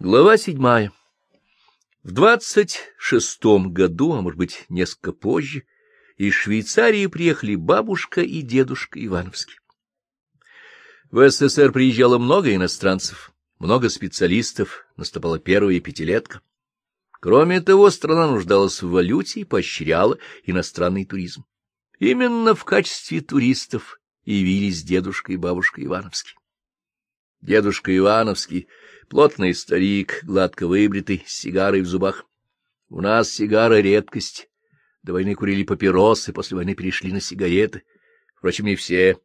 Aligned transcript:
Глава 0.00 0.36
седьмая. 0.36 0.92
В 2.04 2.12
двадцать 2.12 2.78
шестом 2.98 3.72
году, 3.72 4.12
а 4.12 4.20
может 4.20 4.38
быть, 4.38 4.64
несколько 4.68 5.10
позже, 5.10 5.64
из 6.16 6.34
Швейцарии 6.34 7.08
приехали 7.08 7.56
бабушка 7.56 8.20
и 8.20 8.42
дедушка 8.42 9.04
Ивановский. 9.04 9.58
В 11.10 11.28
СССР 11.28 11.72
приезжало 11.72 12.18
много 12.18 12.54
иностранцев, 12.54 13.32
много 13.58 13.88
специалистов, 13.88 14.86
наступала 14.96 15.40
первая 15.40 15.80
пятилетка. 15.80 16.42
Кроме 17.10 17.60
того, 17.60 17.90
страна 17.90 18.28
нуждалась 18.28 18.80
в 18.80 18.90
валюте 18.90 19.40
и 19.40 19.44
поощряла 19.44 20.16
иностранный 20.44 21.06
туризм. 21.06 21.44
Именно 21.98 22.54
в 22.54 22.64
качестве 22.64 23.20
туристов 23.20 23.98
явились 24.24 24.84
дедушка 24.84 25.32
и 25.32 25.36
бабушка 25.36 25.84
Ивановский. 25.84 26.36
Дедушка 27.40 27.96
Ивановский— 27.96 28.68
плотный 29.08 29.54
старик, 29.54 30.20
гладко 30.22 30.66
выбритый, 30.66 31.24
с 31.26 31.32
сигарой 31.34 31.80
в 31.80 31.86
зубах. 31.86 32.26
У 32.88 33.00
нас 33.00 33.30
сигара— 33.30 33.80
редкость. 33.80 34.48
До 35.02 35.12
войны 35.12 35.34
курили 35.34 35.62
папиросы, 35.62 36.32
после 36.32 36.56
войны 36.56 36.74
перешли 36.74 37.12
на 37.12 37.20
сигареты. 37.20 37.82
Впрочем, 38.36 38.66
не 38.66 38.76
все. 38.76 39.18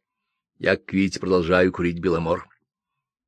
Я, 0.58 0.76
как 0.76 0.92
видите, 0.92 1.20
продолжаю 1.20 1.72
курить 1.72 1.98
беломор. 1.98 2.48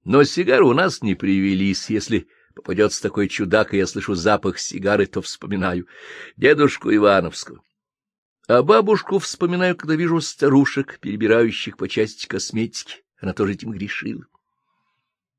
Но 0.04 0.24
сигары 0.24 0.64
у 0.64 0.72
нас 0.72 1.02
не 1.02 1.14
привелись. 1.14 1.90
Если 1.90 2.28
попадется 2.54 3.02
такой 3.02 3.28
чудак, 3.28 3.74
и 3.74 3.78
я 3.78 3.86
слышу 3.86 4.14
запах 4.14 4.58
сигары, 4.58 5.06
то 5.06 5.20
вспоминаю 5.20 5.86
дедушку 6.36 6.94
Ивановского. 6.94 7.62
А 8.48 8.62
бабушку 8.62 9.18
вспоминаю, 9.18 9.76
когда 9.76 9.96
вижу 9.96 10.20
старушек, 10.20 11.00
перебирающих 11.00 11.76
по 11.76 11.88
части 11.88 12.26
косметики. 12.26 13.04
Она 13.18 13.32
тоже 13.32 13.54
этим 13.54 13.72
грешила. 13.72 14.24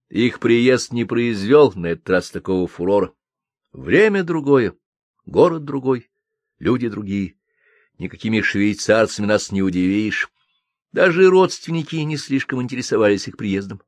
Их 0.09 0.39
приезд 0.39 0.93
не 0.93 1.03
произвел 1.03 1.73
на 1.75 1.87
этот 1.87 2.09
раз 2.09 2.29
такого 2.29 2.67
фурора. 2.67 3.13
Время 3.73 4.23
другое, 4.23 4.75
город 5.25 5.65
другой, 5.65 6.09
люди 6.59 6.87
другие. 6.87 7.35
Никакими 7.97 8.41
швейцарцами 8.41 9.25
нас 9.25 9.51
не 9.51 9.61
удивишь. 9.61 10.29
Даже 10.93 11.29
родственники 11.29 11.95
не 11.97 12.15
слишком 12.15 12.61
интересовались 12.61 13.27
их 13.27 13.35
приездом. 13.35 13.81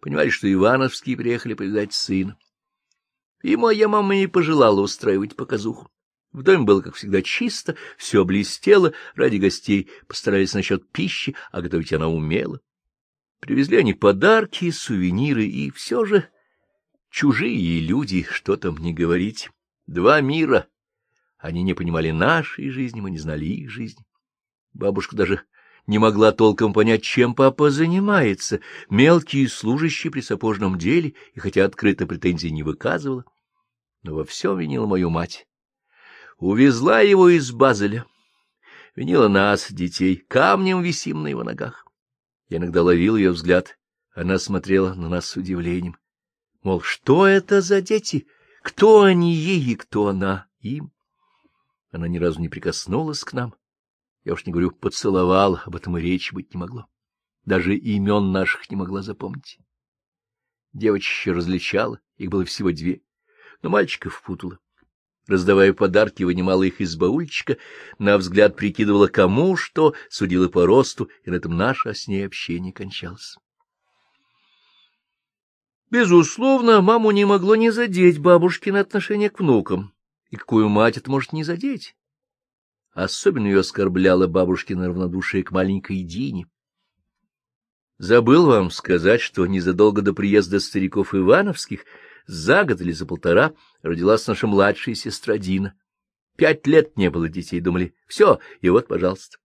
Понимали, 0.00 0.30
что 0.30 0.50
Ивановские 0.50 1.16
приехали 1.16 1.54
повидать 1.54 1.92
сына. 1.92 2.38
И 3.42 3.56
моя 3.56 3.88
мама 3.88 4.14
не 4.16 4.28
пожелала 4.28 4.80
устраивать 4.80 5.36
показуху. 5.36 5.90
В 6.32 6.42
доме 6.42 6.64
было, 6.64 6.80
как 6.80 6.94
всегда, 6.94 7.20
чисто, 7.20 7.76
все 7.98 8.24
блестело, 8.24 8.94
ради 9.14 9.36
гостей 9.36 9.90
постарались 10.06 10.54
насчет 10.54 10.90
пищи, 10.90 11.34
а 11.50 11.60
готовить 11.60 11.92
она 11.92 12.08
умела. 12.08 12.60
Привезли 13.42 13.78
они 13.78 13.92
подарки, 13.92 14.70
сувениры, 14.70 15.44
и 15.44 15.72
все 15.72 16.04
же 16.04 16.28
чужие 17.10 17.80
люди, 17.80 18.22
что 18.22 18.56
там 18.56 18.76
не 18.78 18.94
говорить. 18.94 19.50
Два 19.88 20.20
мира. 20.20 20.68
Они 21.38 21.64
не 21.64 21.74
понимали 21.74 22.12
нашей 22.12 22.70
жизни, 22.70 23.00
мы 23.00 23.10
не 23.10 23.18
знали 23.18 23.46
их 23.46 23.68
жизни. 23.68 24.06
Бабушка 24.72 25.16
даже 25.16 25.42
не 25.88 25.98
могла 25.98 26.30
толком 26.30 26.72
понять, 26.72 27.02
чем 27.02 27.34
папа 27.34 27.70
занимается. 27.70 28.60
Мелкие 28.88 29.48
служащие 29.48 30.12
при 30.12 30.20
сапожном 30.20 30.78
деле, 30.78 31.14
и 31.34 31.40
хотя 31.40 31.64
открыто 31.64 32.06
претензий 32.06 32.52
не 32.52 32.62
выказывала, 32.62 33.24
но 34.04 34.14
во 34.14 34.24
всем 34.24 34.56
винила 34.56 34.86
мою 34.86 35.10
мать. 35.10 35.48
Увезла 36.38 37.00
его 37.00 37.28
из 37.28 37.50
Базеля. 37.50 38.06
Винила 38.94 39.26
нас, 39.26 39.72
детей, 39.72 40.14
камнем 40.28 40.80
висим 40.80 41.24
на 41.24 41.26
его 41.26 41.42
ногах. 41.42 41.81
Я 42.52 42.58
иногда 42.58 42.82
ловил 42.82 43.16
ее 43.16 43.30
взгляд. 43.30 43.78
Она 44.14 44.38
смотрела 44.38 44.92
на 44.92 45.08
нас 45.08 45.24
с 45.24 45.38
удивлением. 45.38 45.96
Мол, 46.62 46.82
что 46.82 47.26
это 47.26 47.62
за 47.62 47.80
дети? 47.80 48.26
Кто 48.62 49.04
они 49.04 49.32
ей 49.32 49.72
и 49.72 49.74
кто 49.74 50.08
она 50.08 50.48
им? 50.60 50.92
Она 51.92 52.08
ни 52.08 52.18
разу 52.18 52.40
не 52.40 52.50
прикоснулась 52.50 53.24
к 53.24 53.32
нам. 53.32 53.54
Я 54.24 54.34
уж 54.34 54.44
не 54.44 54.52
говорю, 54.52 54.70
поцеловал, 54.70 55.60
об 55.64 55.76
этом 55.76 55.96
и 55.96 56.02
речи 56.02 56.34
быть 56.34 56.52
не 56.52 56.60
могло. 56.60 56.88
Даже 57.46 57.74
имен 57.74 58.32
наших 58.32 58.68
не 58.68 58.76
могла 58.76 59.00
запомнить. 59.00 59.58
Девочка 60.74 61.32
различала, 61.32 62.00
их 62.18 62.28
было 62.28 62.44
всего 62.44 62.70
две, 62.70 63.00
но 63.62 63.70
мальчиков 63.70 64.20
путала 64.20 64.58
раздавая 65.26 65.72
подарки, 65.72 66.22
вынимала 66.22 66.62
их 66.62 66.80
из 66.80 66.96
баульчика, 66.96 67.58
на 67.98 68.18
взгляд 68.18 68.56
прикидывала 68.56 69.06
кому 69.06 69.56
что, 69.56 69.94
судила 70.08 70.48
по 70.48 70.66
росту, 70.66 71.08
и 71.24 71.30
на 71.30 71.36
этом 71.36 71.56
наше 71.56 71.94
с 71.94 72.08
ней 72.08 72.26
общение 72.26 72.72
кончалось. 72.72 73.36
Безусловно, 75.90 76.80
маму 76.80 77.10
не 77.10 77.24
могло 77.24 77.54
не 77.54 77.70
задеть 77.70 78.18
бабушкино 78.18 78.80
отношение 78.80 79.28
к 79.28 79.40
внукам. 79.40 79.92
И 80.30 80.36
какую 80.36 80.68
мать 80.70 80.96
это 80.96 81.10
может 81.10 81.34
не 81.34 81.44
задеть? 81.44 81.94
Особенно 82.94 83.46
ее 83.46 83.60
оскорбляло 83.60 84.26
бабушкино 84.26 84.88
равнодушие 84.88 85.42
к 85.42 85.50
маленькой 85.50 86.02
Дине. 86.02 86.46
Забыл 87.98 88.46
вам 88.46 88.70
сказать, 88.70 89.20
что 89.20 89.46
незадолго 89.46 90.02
до 90.02 90.14
приезда 90.14 90.60
стариков 90.60 91.14
Ивановских— 91.14 91.84
за 92.26 92.64
год 92.64 92.80
или 92.80 92.92
за 92.92 93.06
полтора 93.06 93.54
родилась 93.82 94.26
наша 94.26 94.46
младшая 94.46 94.94
сестра 94.94 95.38
Дина. 95.38 95.74
Пять 96.36 96.66
лет 96.66 96.96
не 96.96 97.10
было 97.10 97.28
детей, 97.28 97.60
думали, 97.60 97.94
все, 98.06 98.40
и 98.60 98.68
вот, 98.68 98.88
пожалуйста. 98.88 99.38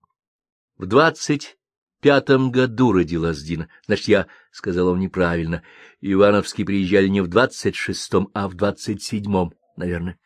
В 0.77 0.85
двадцать 0.85 1.57
пятом 2.01 2.51
году 2.51 2.93
родилась 2.93 3.41
Дина. 3.41 3.67
Значит, 3.85 4.07
я 4.07 4.27
сказала 4.51 4.91
вам 4.91 4.99
неправильно. 4.99 5.63
Ивановские 6.01 6.65
приезжали 6.65 7.07
не 7.07 7.21
в 7.21 7.27
двадцать 7.27 7.75
шестом, 7.75 8.29
а 8.33 8.47
в 8.47 8.53
двадцать 8.53 9.03
седьмом, 9.03 9.53
наверное. 9.75 10.19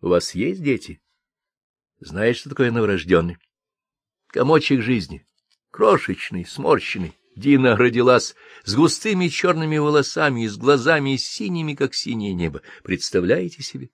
У 0.00 0.08
вас 0.08 0.34
есть 0.34 0.62
дети? 0.62 1.00
Знаешь, 2.00 2.36
что 2.36 2.50
такое 2.50 2.70
новорожденный? 2.70 3.38
Комочек 4.28 4.82
жизни, 4.82 5.26
крошечный, 5.70 6.44
сморщенный, 6.44 7.14
Дина 7.38 7.76
родилась 7.76 8.34
с 8.64 8.74
густыми 8.74 9.28
черными 9.28 9.78
волосами 9.78 10.42
и 10.42 10.48
с 10.48 10.56
глазами 10.56 11.14
синими, 11.16 11.74
как 11.74 11.94
синее 11.94 12.34
небо. 12.34 12.62
Представляете 12.82 13.62
себе? 13.62 13.90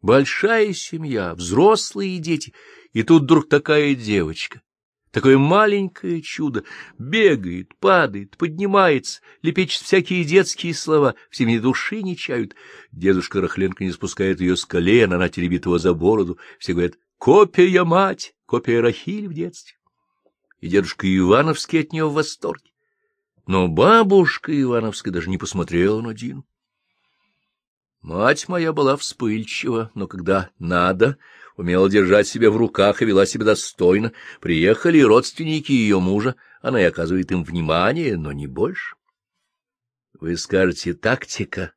Большая 0.00 0.72
семья, 0.72 1.34
взрослые 1.34 2.18
дети, 2.18 2.54
и 2.92 3.02
тут 3.02 3.24
вдруг 3.24 3.48
такая 3.48 3.96
девочка, 3.96 4.62
такое 5.10 5.38
маленькое 5.38 6.22
чудо, 6.22 6.62
бегает, 6.98 7.76
падает, 7.80 8.36
поднимается, 8.36 9.22
лепечет 9.42 9.82
всякие 9.82 10.22
детские 10.22 10.74
слова, 10.74 11.16
в 11.30 11.36
семье 11.36 11.60
души 11.60 12.00
не 12.02 12.16
чают. 12.16 12.54
Дедушка 12.92 13.40
Рахленко 13.40 13.82
не 13.82 13.90
спускает 13.90 14.40
ее 14.40 14.56
с 14.56 14.64
колен, 14.64 15.12
она 15.12 15.28
теребит 15.28 15.64
его 15.64 15.78
за 15.78 15.94
бороду, 15.94 16.38
все 16.60 16.74
говорят 16.74 16.94
«Копия 17.18 17.82
мать, 17.82 18.34
копия 18.46 18.80
Рахиль 18.80 19.26
в 19.26 19.34
детстве» 19.34 19.75
и 20.66 20.68
дедушка 20.68 21.06
Ивановский 21.06 21.80
от 21.80 21.92
нее 21.92 22.08
в 22.08 22.14
восторге. 22.14 22.72
Но 23.46 23.68
бабушка 23.68 24.60
Ивановская 24.60 25.14
даже 25.14 25.30
не 25.30 25.38
посмотрела 25.38 26.00
на 26.00 26.12
Дину. 26.12 26.44
Мать 28.02 28.48
моя 28.48 28.72
была 28.72 28.96
вспыльчива, 28.96 29.90
но 29.94 30.06
когда 30.06 30.50
надо, 30.58 31.18
умела 31.56 31.88
держать 31.88 32.26
себя 32.26 32.50
в 32.50 32.56
руках 32.56 33.00
и 33.00 33.04
вела 33.04 33.26
себя 33.26 33.44
достойно. 33.44 34.12
Приехали 34.40 35.00
родственники 35.00 35.72
ее 35.72 36.00
мужа, 36.00 36.34
она 36.60 36.80
и 36.80 36.84
оказывает 36.84 37.30
им 37.32 37.44
внимание, 37.44 38.16
но 38.16 38.32
не 38.32 38.46
больше. 38.46 38.96
Вы 40.18 40.36
скажете, 40.36 40.94
тактика? 40.94 41.74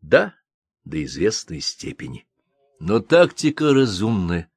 Да, 0.00 0.34
до 0.84 1.02
известной 1.04 1.60
степени. 1.60 2.26
Но 2.80 3.00
тактика 3.00 3.72
разумная 3.72 4.50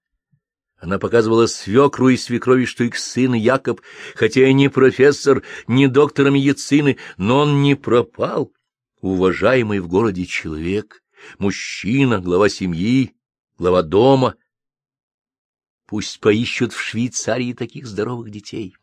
она 0.79 0.97
показывала 0.97 1.45
свекру 1.47 2.09
и 2.09 2.17
свекрови, 2.17 2.65
что 2.65 2.85
их 2.85 2.97
сын 2.97 3.33
Якоб, 3.33 3.81
хотя 4.15 4.47
и 4.47 4.53
не 4.53 4.69
профессор, 4.69 5.43
не 5.67 5.87
доктор 5.87 6.31
медицины, 6.31 6.97
но 7.17 7.39
он 7.39 7.61
не 7.61 7.75
пропал. 7.75 8.53
Уважаемый 9.01 9.79
в 9.79 9.87
городе 9.87 10.25
человек, 10.25 11.01
мужчина, 11.37 12.19
глава 12.19 12.47
семьи, 12.47 13.13
глава 13.57 13.81
дома. 13.81 14.35
Пусть 15.85 16.19
поищут 16.21 16.71
в 16.71 16.79
Швейцарии 16.79 17.53
таких 17.53 17.85
здоровых 17.85 18.29
детей. 18.29 18.75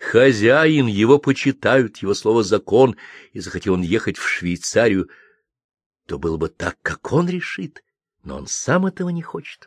Хозяин, 0.00 0.86
его 0.86 1.18
почитают, 1.18 1.98
его 1.98 2.14
слово 2.14 2.44
закон, 2.44 2.96
и 3.32 3.40
захотел 3.40 3.74
он 3.74 3.82
ехать 3.82 4.18
в 4.18 4.28
Швейцарию, 4.28 5.10
то 6.06 6.18
было 6.18 6.36
бы 6.36 6.48
так, 6.48 6.78
как 6.82 7.12
он 7.12 7.28
решит, 7.28 7.82
но 8.22 8.36
он 8.36 8.46
сам 8.46 8.86
этого 8.86 9.08
не 9.08 9.22
хочет. 9.22 9.66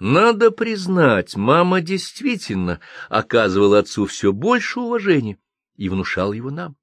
Надо 0.00 0.50
признать, 0.50 1.36
мама 1.36 1.80
действительно 1.80 2.80
оказывала 3.08 3.78
отцу 3.78 4.06
все 4.06 4.32
больше 4.32 4.80
уважения 4.80 5.38
и 5.76 5.88
внушала 5.88 6.32
его 6.32 6.50
нам. 6.50 6.76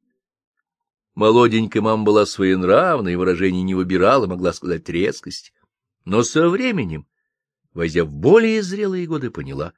Молоденькая 1.14 1.82
мама 1.82 2.04
была 2.04 2.26
своенравной, 2.26 3.18
выражений 3.18 3.64
не 3.64 3.76
выбирала, 3.76 4.28
могла 4.28 4.54
сказать 4.54 4.88
резкость. 4.88 5.54
Но 6.06 6.24
со 6.24 6.50
временем, 6.50 7.06
войдя 7.74 8.06
в 8.06 8.14
более 8.14 8.64
зрелые 8.64 9.06
годы, 9.08 9.30
поняла, 9.30 9.74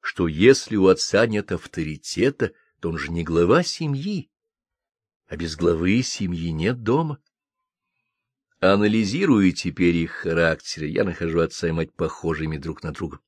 что 0.00 0.26
если 0.26 0.76
у 0.76 0.88
отца 0.88 1.26
нет 1.26 1.52
авторитета, 1.52 2.52
то 2.80 2.90
он 2.90 2.98
же 2.98 3.12
не 3.12 3.22
глава 3.22 3.62
семьи, 3.62 4.28
а 5.28 5.36
без 5.36 5.56
главы 5.56 6.02
семьи 6.02 6.50
нет 6.50 6.82
дома. 6.82 7.18
Анализируя 8.72 9.52
теперь 9.52 9.94
их 9.96 10.12
характеры, 10.12 10.86
я 10.86 11.04
нахожу 11.04 11.40
отца 11.40 11.68
и 11.68 11.72
мать 11.72 11.92
похожими 11.92 12.56
друг 12.56 12.82
на 12.82 12.92
друга. 12.92 13.20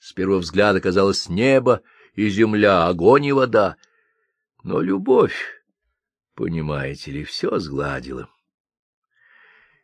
С 0.00 0.12
первого 0.12 0.40
взгляда 0.40 0.80
казалось 0.80 1.28
небо 1.28 1.80
и 2.14 2.28
земля, 2.28 2.88
огонь 2.88 3.26
и 3.26 3.32
вода. 3.32 3.76
Но 4.64 4.80
любовь, 4.80 5.62
понимаете 6.34 7.12
ли, 7.12 7.22
все 7.22 7.60
сгладила. 7.60 8.28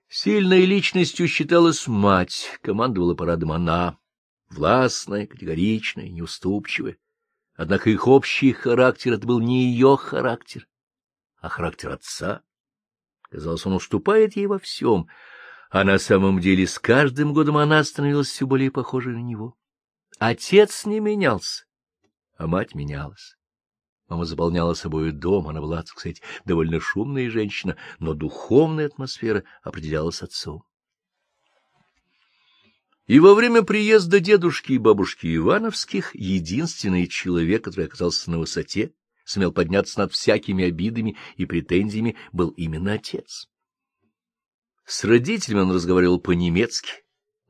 Сильной 0.08 0.64
личностью 0.64 1.28
считалась 1.28 1.86
мать, 1.86 2.58
командовала 2.60 3.14
парадом 3.14 3.52
она, 3.52 3.96
властная, 4.48 5.28
категоричная, 5.28 6.08
неуступчивая. 6.08 6.96
Однако 7.54 7.90
их 7.90 8.08
общий 8.08 8.52
характер— 8.52 9.12
это 9.14 9.24
был 9.24 9.38
не 9.38 9.66
ее 9.66 9.96
характер, 9.96 10.66
а 11.36 11.48
характер 11.48 11.90
отца. 11.90 12.42
Казалось, 13.30 13.64
он 13.64 13.74
уступает 13.74 14.34
ей 14.34 14.46
во 14.46 14.58
всем, 14.58 15.06
а 15.70 15.84
на 15.84 15.98
самом 15.98 16.40
деле 16.40 16.66
с 16.66 16.78
каждым 16.78 17.32
годом 17.32 17.56
она 17.56 17.82
становилась 17.84 18.28
все 18.28 18.46
более 18.46 18.72
похожей 18.72 19.14
на 19.14 19.22
него. 19.22 19.56
Отец 20.18 20.84
не 20.84 20.98
менялся, 20.98 21.64
а 22.36 22.46
мать 22.48 22.74
менялась. 22.74 23.36
Мама 24.08 24.24
заполняла 24.24 24.74
собой 24.74 25.12
дом, 25.12 25.46
она 25.46 25.60
была, 25.60 25.78
так 25.78 25.90
сказать, 25.90 26.20
довольно 26.44 26.80
шумная 26.80 27.30
женщина, 27.30 27.76
но 28.00 28.14
духовная 28.14 28.86
атмосфера 28.86 29.44
определялась 29.62 30.22
отцом. 30.22 30.64
И 33.06 33.20
во 33.20 33.34
время 33.34 33.62
приезда 33.62 34.18
дедушки 34.18 34.72
и 34.72 34.78
бабушки 34.78 35.34
Ивановских 35.36 36.14
единственный 36.16 37.06
человек, 37.06 37.64
который 37.64 37.86
оказался 37.86 38.30
на 38.32 38.38
высоте, 38.38 38.92
сумел 39.24 39.52
подняться 39.52 39.98
над 40.00 40.12
всякими 40.12 40.64
обидами 40.64 41.16
и 41.36 41.46
претензиями, 41.46 42.16
был 42.32 42.50
именно 42.50 42.94
отец. 42.94 43.48
С 44.84 45.04
родителями 45.04 45.60
он 45.60 45.72
разговаривал 45.72 46.20
по-немецки, 46.20 46.92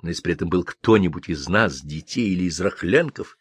но 0.02 0.10
если 0.10 0.22
при 0.22 0.34
этом 0.34 0.48
был 0.48 0.64
кто-нибудь 0.64 1.28
из 1.28 1.48
нас, 1.48 1.80
детей 1.80 2.30
или 2.30 2.44
из 2.44 2.60
рахленков, 2.60 3.36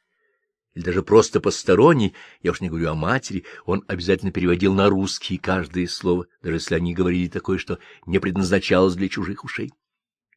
или 0.74 0.84
даже 0.84 1.04
просто 1.04 1.42
посторонний, 1.42 2.16
я 2.42 2.52
уж 2.52 2.62
не 2.62 2.70
говорю 2.70 2.92
о 2.92 2.96
матери, 2.96 3.46
он 3.66 3.84
обязательно 3.88 4.32
переводил 4.32 4.74
на 4.74 4.90
русский 4.90 5.38
каждое 5.38 5.88
слово, 5.88 6.28
даже 6.42 6.58
если 6.58 6.76
они 6.76 6.94
говорили 6.94 7.28
такое, 7.28 7.58
что 7.58 7.80
не 8.06 8.20
предназначалось 8.20 8.96
для 8.96 9.10
чужих 9.10 9.44
ушей. 9.44 9.74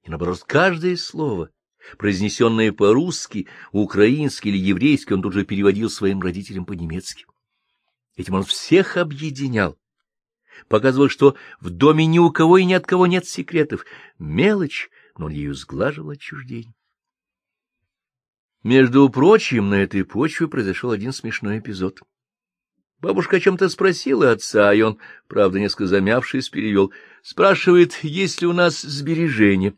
И 0.03 0.11
наоборот, 0.11 0.43
каждое 0.45 0.97
слово, 0.97 1.51
произнесенное 1.99 2.73
по-русски, 2.73 3.47
украински 3.71 4.49
или 4.49 4.59
еврейски, 4.59 5.13
он 5.13 5.23
тут 5.23 5.35
же 5.35 5.45
переводил 5.45 5.91
своим 5.91 6.21
родителям 6.21 6.65
по-немецки. 6.65 7.27
Этим 8.17 8.35
он 8.35 8.43
всех 8.43 8.97
объединял. 8.97 9.79
Показывал, 10.69 11.09
что 11.09 11.37
в 11.61 11.71
доме 11.71 12.07
ни 12.07 12.19
у 12.19 12.31
кого 12.31 12.59
и 12.59 12.65
ни 12.65 12.75
от 12.75 12.87
кого 12.87 13.07
нет 13.07 13.27
секретов. 13.27 13.85
Мелочь, 14.19 14.91
но 15.17 15.27
он 15.27 15.33
ею 15.33 15.55
сглаживал 15.55 16.11
отчуждение. 16.11 16.75
Между 18.63 19.09
прочим, 19.09 19.71
на 19.71 19.83
этой 19.83 20.05
почве 20.05 20.47
произошел 20.47 20.93
один 20.93 21.13
смешной 21.13 21.59
эпизод. 21.59 22.01
Бабушка 23.01 23.37
о 23.39 23.41
чем-то 23.41 23.69
спросила 23.69 24.31
отца, 24.31 24.73
и 24.73 24.81
он, 24.83 24.99
правда, 25.27 25.59
несколько 25.59 25.87
замявшись, 25.87 26.51
перевел. 26.51 26.93
Спрашивает, 27.23 27.99
есть 28.05 28.41
ли 28.41 28.47
у 28.47 28.53
нас 28.53 28.81
сбережения. 28.81 29.75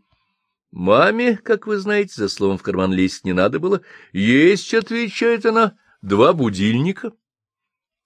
Маме, 0.70 1.38
как 1.38 1.66
вы 1.66 1.78
знаете, 1.78 2.12
за 2.16 2.28
словом 2.28 2.58
в 2.58 2.62
карман 2.62 2.92
лезть 2.92 3.24
не 3.24 3.32
надо 3.32 3.60
было. 3.60 3.80
Есть, 4.12 4.74
отвечает 4.74 5.46
она, 5.46 5.78
два 6.02 6.34
будильника. 6.34 7.12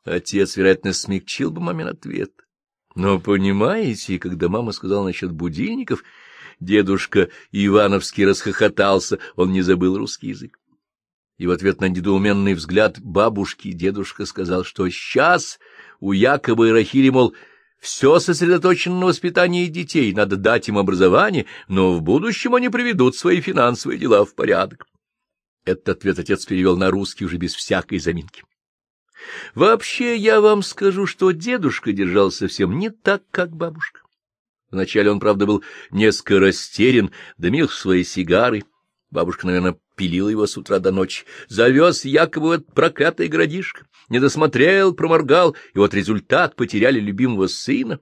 Отец, 0.08 0.56
вероятно, 0.56 0.92
смягчил 0.92 1.50
бы 1.50 1.60
мамин 1.60 1.88
ответ. 1.88 2.32
Но, 2.94 3.20
понимаете, 3.20 4.18
когда 4.18 4.48
мама 4.48 4.72
сказала 4.72 5.04
насчет 5.04 5.30
будильников, 5.30 6.02
дедушка 6.58 7.28
Ивановский 7.52 8.26
расхохотался, 8.26 9.18
он 9.36 9.52
не 9.52 9.62
забыл 9.62 9.96
русский 9.96 10.28
язык. 10.28 10.58
И 11.36 11.46
в 11.46 11.52
ответ 11.52 11.80
на 11.80 11.88
недоуменный 11.88 12.54
взгляд 12.54 12.98
бабушки 13.00 13.72
дедушка 13.72 14.26
сказал, 14.26 14.64
что 14.64 14.88
сейчас 14.88 15.60
у 16.00 16.12
Якоба 16.12 16.68
и 16.68 16.72
Рахили, 16.72 17.10
мол, 17.10 17.34
все 17.78 18.18
сосредоточено 18.18 18.98
на 18.98 19.06
воспитании 19.06 19.66
детей, 19.66 20.12
надо 20.12 20.36
дать 20.36 20.68
им 20.68 20.78
образование, 20.78 21.46
но 21.68 21.94
в 21.94 22.02
будущем 22.02 22.56
они 22.56 22.68
приведут 22.68 23.14
свои 23.14 23.40
финансовые 23.40 24.00
дела 24.00 24.24
в 24.24 24.34
порядок. 24.34 24.88
Этот 25.64 25.88
ответ 25.90 26.18
отец 26.18 26.44
перевел 26.44 26.76
на 26.76 26.90
русский 26.90 27.24
уже 27.24 27.36
без 27.36 27.54
всякой 27.54 28.00
заминки. 28.00 28.42
Вообще, 29.54 30.16
я 30.16 30.40
вам 30.40 30.62
скажу, 30.62 31.06
что 31.06 31.30
дедушка 31.32 31.92
держал 31.92 32.30
совсем 32.30 32.78
не 32.78 32.90
так, 32.90 33.22
как 33.30 33.50
бабушка. 33.50 34.00
Вначале 34.70 35.10
он, 35.10 35.18
правда, 35.20 35.46
был 35.46 35.64
несколько 35.90 36.38
растерян, 36.38 37.10
дымил 37.38 37.68
свои 37.68 38.04
сигары. 38.04 38.64
Бабушка, 39.10 39.46
наверное, 39.46 39.78
пилила 39.96 40.28
его 40.28 40.46
с 40.46 40.56
утра 40.58 40.78
до 40.78 40.92
ночи. 40.92 41.24
Завез 41.48 42.04
якобы 42.04 42.56
этот 42.56 42.74
проклятый 42.74 43.28
городишко. 43.28 43.86
Не 44.08 44.20
досмотрел, 44.20 44.94
проморгал, 44.94 45.56
и 45.74 45.78
вот 45.78 45.94
результат— 45.94 46.54
потеряли 46.56 47.00
любимого 47.00 47.46
сына. 47.46 48.00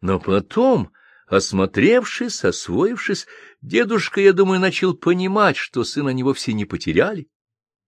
Но 0.00 0.20
потом, 0.20 0.92
осмотревшись, 1.26 2.44
освоившись, 2.44 3.26
дедушка, 3.60 4.20
я 4.20 4.32
думаю, 4.32 4.60
начал 4.60 4.94
понимать, 4.94 5.56
что 5.56 5.82
сына 5.82 6.10
они 6.10 6.22
вовсе 6.22 6.52
не 6.52 6.64
потеряли. 6.64 7.28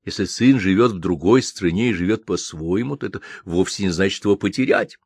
Если 0.04 0.24
сын 0.24 0.58
живет 0.58 0.92
в 0.92 0.98
другой 0.98 1.42
стране 1.42 1.90
и 1.90 1.94
живет 1.94 2.24
по-своему, 2.24 2.96
то 2.96 3.06
это 3.06 3.20
вовсе 3.44 3.84
не 3.84 3.90
значит 3.90 4.24
его 4.24 4.36
потерять. 4.36 4.96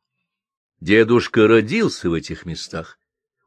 Дедушка 0.79 1.47
родился 1.47 2.09
в 2.09 2.13
этих 2.13 2.45
местах. 2.45 2.97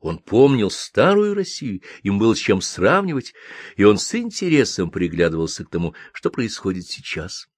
Он 0.01 0.19
помнил 0.19 0.71
старую 0.71 1.35
Россию, 1.35 1.83
им 2.03 2.19
было 2.19 2.35
с 2.35 2.39
чем 2.39 2.61
сравнивать, 2.61 3.35
и 3.77 3.85
он 3.85 3.99
с 3.99 4.15
интересом 4.15 4.91
приглядывался 4.91 5.65
к 5.65 5.71
тому, 5.71 5.95
что 6.13 6.31
происходит 6.31 6.87
сейчас. 6.87 7.49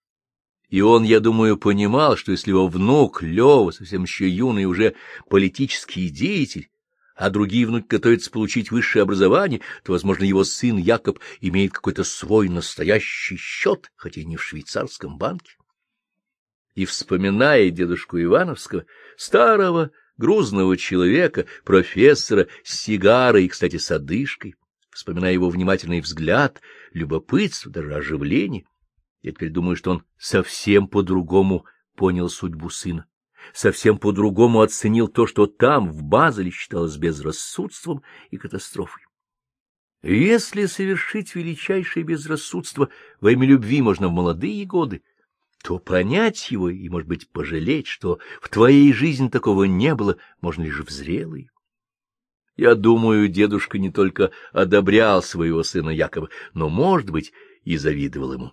И 0.69 0.81
он, 0.81 1.03
я 1.03 1.21
думаю, 1.21 1.59
понимал, 1.59 2.17
что 2.17 2.33
если 2.33 2.51
его 2.51 2.69
внук 2.69 3.23
Лева, 3.23 3.73
совсем 3.73 4.05
еще 4.05 4.29
юный 4.29 4.65
уже 4.65 4.95
политический 5.29 6.09
деятель, 6.09 6.71
а 7.21 7.29
другие 7.29 7.67
внуки 7.67 7.87
готовятся 7.87 8.31
получить 8.31 8.71
высшее 8.71 9.03
образование, 9.03 9.61
то, 9.85 9.93
возможно, 9.93 10.25
его 10.25 10.43
сын 10.43 10.79
Якоб 10.79 11.21
имеет 11.43 11.71
какой-то 11.71 12.03
свой 12.03 12.49
настоящий 12.49 13.37
счет, 13.37 13.93
хотя 13.95 14.23
и 14.23 14.25
не 14.25 14.39
в 14.39 14.43
швейцарском 14.43 15.19
банке. 15.19 15.53
И, 16.75 16.87
вспоминая 16.87 17.69
дедушку 17.69 18.19
Ивановского, 18.19 18.87
старого 19.19 19.91
грузного 20.17 20.79
человека, 20.79 21.45
профессора, 21.63 22.49
с 22.65 22.81
сигарой 22.81 23.45
и, 23.45 23.49
кстати, 23.49 23.77
с 23.77 23.91
одышкой, 23.91 24.55
вспоминая 24.91 25.35
его 25.35 25.51
внимательный 25.51 26.01
взгляд, 26.01 26.63
любопытство, 26.95 27.71
даже 27.71 27.95
оживление, 27.95 28.65
я 29.21 29.33
теперь 29.33 29.51
думаю, 29.51 29.77
что 29.77 29.91
он 29.91 30.05
совсем 30.17 30.89
по-другому 30.89 31.67
понял 31.97 32.31
судьбу 32.31 32.71
сына 32.71 33.05
совсем 33.53 33.99
по-другому 33.99 34.61
оценил 34.61 35.09
то, 35.09 35.27
что 35.27 35.47
там, 35.47 35.91
в 35.91 36.03
Базеле, 36.03 36.51
считалось 36.51 36.97
безрассудством 36.97 38.03
и 38.31 38.37
катастрофой. 38.37 39.05
Если 40.03 40.67
совершить 40.67 41.35
величайшее 41.35 42.05
безрассудство 42.05 42.89
во 43.21 43.33
имя 43.33 43.47
любви 43.47 43.83
можно 43.83 44.09
в 44.09 44.13
молодые 44.13 44.65
годы, 44.65 45.03
то 45.63 45.79
понять 45.79 46.51
его 46.51 46.71
и, 46.71 46.89
может 46.89 47.07
быть, 47.07 47.29
пожалеть, 47.29 47.87
что 47.87 48.19
в 48.41 48.49
твоей 48.49 48.93
жизни 48.95 49.29
такого 49.29 49.65
не 49.65 49.95
было, 49.95 50.17
можно 50.41 50.63
лишь 50.63 50.81
в 50.81 50.89
зрелые. 50.89 51.51
Я 52.57 52.75
думаю, 52.75 53.29
дедушка 53.29 53.79
не 53.79 53.91
только 53.91 54.31
одобрял 54.53 55.23
своего 55.23 55.63
сына 55.63 55.91
Якова, 55.91 56.31
но, 56.55 56.69
может 56.69 57.11
быть, 57.11 57.33
и 57.65 57.77
завидовал 57.77 58.33
ему. 58.33 58.53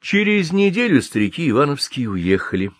Через 0.00 0.50
неделю 0.50 1.02
старики 1.02 1.50
Ивановские 1.50 2.08
уехали. 2.08 2.72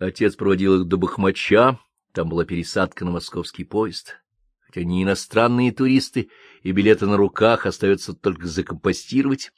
Отец 0.00 0.34
проводил 0.34 0.80
их 0.80 0.88
до 0.88 0.96
Бахмача, 0.96 1.78
там 2.12 2.28
была 2.28 2.44
пересадка 2.44 3.04
на 3.04 3.12
московский 3.12 3.62
поезд. 3.62 4.16
Хотя 4.58 4.82
не 4.82 5.04
иностранные 5.04 5.70
туристы, 5.70 6.30
и 6.62 6.72
билеты 6.72 7.06
на 7.06 7.16
руках 7.16 7.66
остается 7.66 8.12
только 8.12 8.48
закомпостировать. 8.48 9.52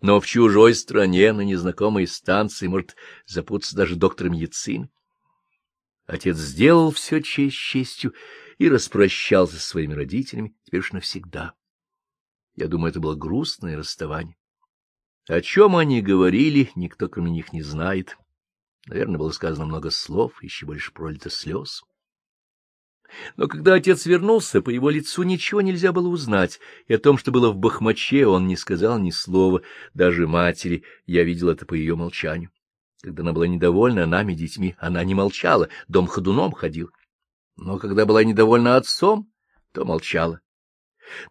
Но 0.00 0.18
в 0.18 0.26
чужой 0.26 0.74
стране, 0.74 1.34
на 1.34 1.42
незнакомой 1.42 2.06
станции, 2.06 2.68
может 2.68 2.96
запутаться 3.26 3.76
даже 3.76 3.94
доктор 3.94 4.30
медицины. 4.30 4.88
Отец 6.06 6.38
сделал 6.38 6.90
все 6.90 7.20
честь 7.20 7.56
честью 7.56 8.14
и 8.56 8.70
распрощался 8.70 9.56
со 9.56 9.68
своими 9.68 9.92
родителями, 9.92 10.56
теперь 10.64 10.80
уж 10.80 10.92
навсегда. 10.92 11.52
Я 12.54 12.68
думаю, 12.68 12.90
это 12.90 13.00
было 13.00 13.14
грустное 13.14 13.76
расставание. 13.76 14.36
О 15.28 15.40
чем 15.40 15.76
они 15.76 16.02
говорили, 16.02 16.70
никто 16.76 17.08
кроме 17.08 17.32
них 17.32 17.52
не 17.52 17.62
знает. 17.62 18.16
Наверное, 18.86 19.18
было 19.18 19.30
сказано 19.32 19.66
много 19.66 19.90
слов, 19.90 20.40
еще 20.42 20.66
больше 20.66 20.92
пролито 20.92 21.30
слез. 21.30 21.82
Но 23.36 23.48
когда 23.48 23.74
отец 23.74 24.06
вернулся, 24.06 24.62
по 24.62 24.70
его 24.70 24.90
лицу 24.90 25.24
ничего 25.24 25.60
нельзя 25.60 25.92
было 25.92 26.08
узнать, 26.08 26.60
и 26.86 26.94
о 26.94 26.98
том, 26.98 27.18
что 27.18 27.32
было 27.32 27.50
в 27.50 27.56
Бахмаче, 27.56 28.26
он 28.26 28.46
не 28.46 28.56
сказал 28.56 28.98
ни 28.98 29.10
слова, 29.10 29.62
даже 29.94 30.28
матери, 30.28 30.84
я 31.06 31.24
видел 31.24 31.48
это 31.48 31.66
по 31.66 31.74
ее 31.74 31.96
молчанию. 31.96 32.50
Когда 33.02 33.22
она 33.22 33.32
была 33.32 33.46
недовольна 33.46 34.06
нами, 34.06 34.34
детьми, 34.34 34.76
она 34.78 35.02
не 35.04 35.14
молчала, 35.14 35.68
дом 35.88 36.06
ходуном 36.06 36.52
ходил. 36.52 36.90
Но 37.56 37.78
когда 37.78 38.06
была 38.06 38.22
недовольна 38.24 38.76
отцом, 38.76 39.32
то 39.72 39.84
молчала. 39.84 40.40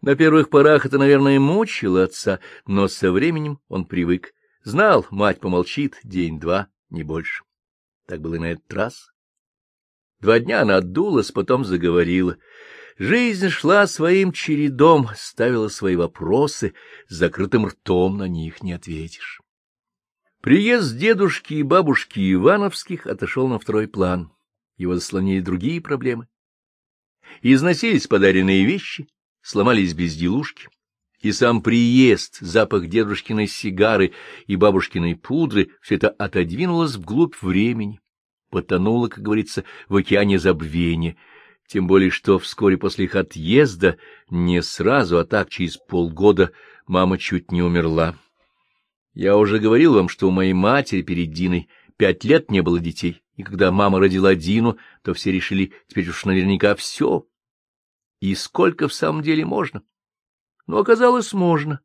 На 0.01 0.15
первых 0.15 0.50
порах 0.50 0.86
это, 0.86 0.98
наверное, 0.98 1.39
мучило 1.39 2.03
отца, 2.03 2.39
но 2.65 2.88
со 2.88 3.12
временем 3.12 3.60
он 3.67 3.86
привык. 3.86 4.34
Знал, 4.63 5.05
мать 5.12 5.39
помолчит 5.39 6.00
день-два, 6.03 6.67
не 6.89 7.03
больше. 7.03 7.44
Так 8.08 8.22
было 8.22 8.36
и 8.36 8.39
на 8.39 8.51
этот 8.51 8.72
раз. 8.74 9.12
Два 10.20 10.39
дня 10.39 10.62
она 10.62 10.77
отдулась, 10.77 11.32
потом 11.32 11.65
заговорила. 11.65 12.38
Жизнь 12.98 13.50
шла 13.50 13.88
своим 13.88 14.32
чередом, 14.32 15.10
ставила 15.15 15.67
свои 15.67 15.96
вопросы, 15.96 16.74
с 17.08 17.15
закрытым 17.15 17.67
ртом 17.67 18.17
на 18.17 18.27
них 18.27 18.63
не 18.63 18.74
ответишь. 18.74 19.41
Приезд 20.41 20.96
дедушки 20.98 21.55
и 21.55 21.63
бабушки 21.63 22.34
Ивановских 22.34 23.08
отошел 23.08 23.48
на 23.48 23.60
второй 23.60 23.88
план. 23.88 24.32
Его 24.77 24.96
заслонили 24.96 25.41
другие 25.41 25.82
проблемы. 25.82 26.27
Износились 27.41 28.08
подаренные 28.08 28.65
вещи, 28.65 29.08
сломались 29.45 29.93
безделушки, 29.93 30.69
и 31.21 31.31
сам 31.31 31.61
приезд, 31.61 32.39
запах 32.39 32.87
дедушкиной 32.87 33.47
сигары 33.47 34.13
и 34.47 34.55
бабушкиной 34.55 35.15
пудры— 35.15 35.69
все 35.81 35.95
это 35.95 36.09
отодвинулось 36.09 36.95
вглубь 36.95 37.35
времени, 37.41 37.99
потонуло, 38.49 39.07
как 39.07 39.23
говорится, 39.23 39.63
в 39.87 39.97
океане 39.97 40.39
забвения, 40.39 41.15
тем 41.67 41.85
более 41.85 42.09
что 42.09 42.39
вскоре 42.39 42.77
после 42.77 43.05
их 43.05 43.15
отъезда, 43.15 43.97
не 44.31 44.63
сразу, 44.63 45.19
а 45.19 45.25
так 45.25 45.49
через 45.49 45.77
полгода, 45.77 46.51
мама 46.87 47.19
чуть 47.19 47.51
не 47.51 47.61
умерла. 47.61 48.15
Я 49.13 49.37
уже 49.37 49.59
говорил 49.59 49.93
вам, 49.93 50.09
что 50.09 50.27
у 50.27 50.31
моей 50.31 50.53
матери 50.53 51.03
перед 51.03 51.31
Диной 51.31 51.69
пять 51.97 52.23
лет 52.23 52.49
не 52.49 52.61
было 52.61 52.79
детей, 52.79 53.21
и 53.35 53.43
когда 53.43 53.71
мама 53.71 53.99
родила 53.99 54.33
Дину, 54.33 54.77
то 55.03 55.13
все 55.13 55.31
решили, 55.31 55.71
теперь 55.87 56.09
уж 56.09 56.25
наверняка 56.25 56.73
все, 56.75 57.27
и 58.19 58.36
сколько 58.36 58.88
в 58.88 58.93
самом 58.93 59.22
деле 59.22 59.45
можно. 59.45 59.84
Но 60.67 60.79
оказалось, 60.79 61.34
можно. 61.34 61.81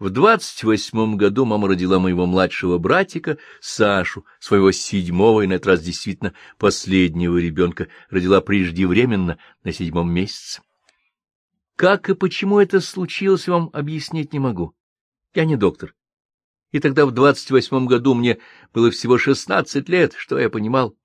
В 0.00 0.10
двадцать 0.10 0.64
восьмом 0.64 1.16
году 1.16 1.44
мама 1.44 1.68
родила 1.68 2.00
моего 2.00 2.26
младшего 2.26 2.78
братика, 2.78 3.38
Сашу, 3.60 4.26
своего 4.40 4.72
седьмого 4.72 5.42
и 5.42 5.46
на 5.46 5.54
этот 5.54 5.68
раз 5.68 5.82
действительно 5.82 6.34
последнего 6.58 7.38
ребенка, 7.38 7.88
родила 8.10 8.40
преждевременно 8.40 9.38
на 9.62 9.72
седьмом 9.72 10.12
месяце. 10.12 10.62
Как 11.76 12.10
и 12.10 12.14
почему 12.14 12.58
это 12.58 12.80
случилось, 12.80 13.46
вам 13.46 13.70
объяснить 13.72 14.32
не 14.32 14.40
могу. 14.40 14.74
Я 15.32 15.44
не 15.44 15.56
доктор. 15.56 15.94
И 16.72 16.80
тогда 16.80 17.06
в 17.06 17.12
двадцать 17.12 17.52
восьмом 17.52 17.86
году 17.86 18.14
мне 18.14 18.38
было 18.72 18.90
всего 18.90 19.16
шестнадцать 19.16 19.88
лет, 19.88 20.14
что 20.16 20.38
я 20.38 20.50
понимал. 20.50 20.96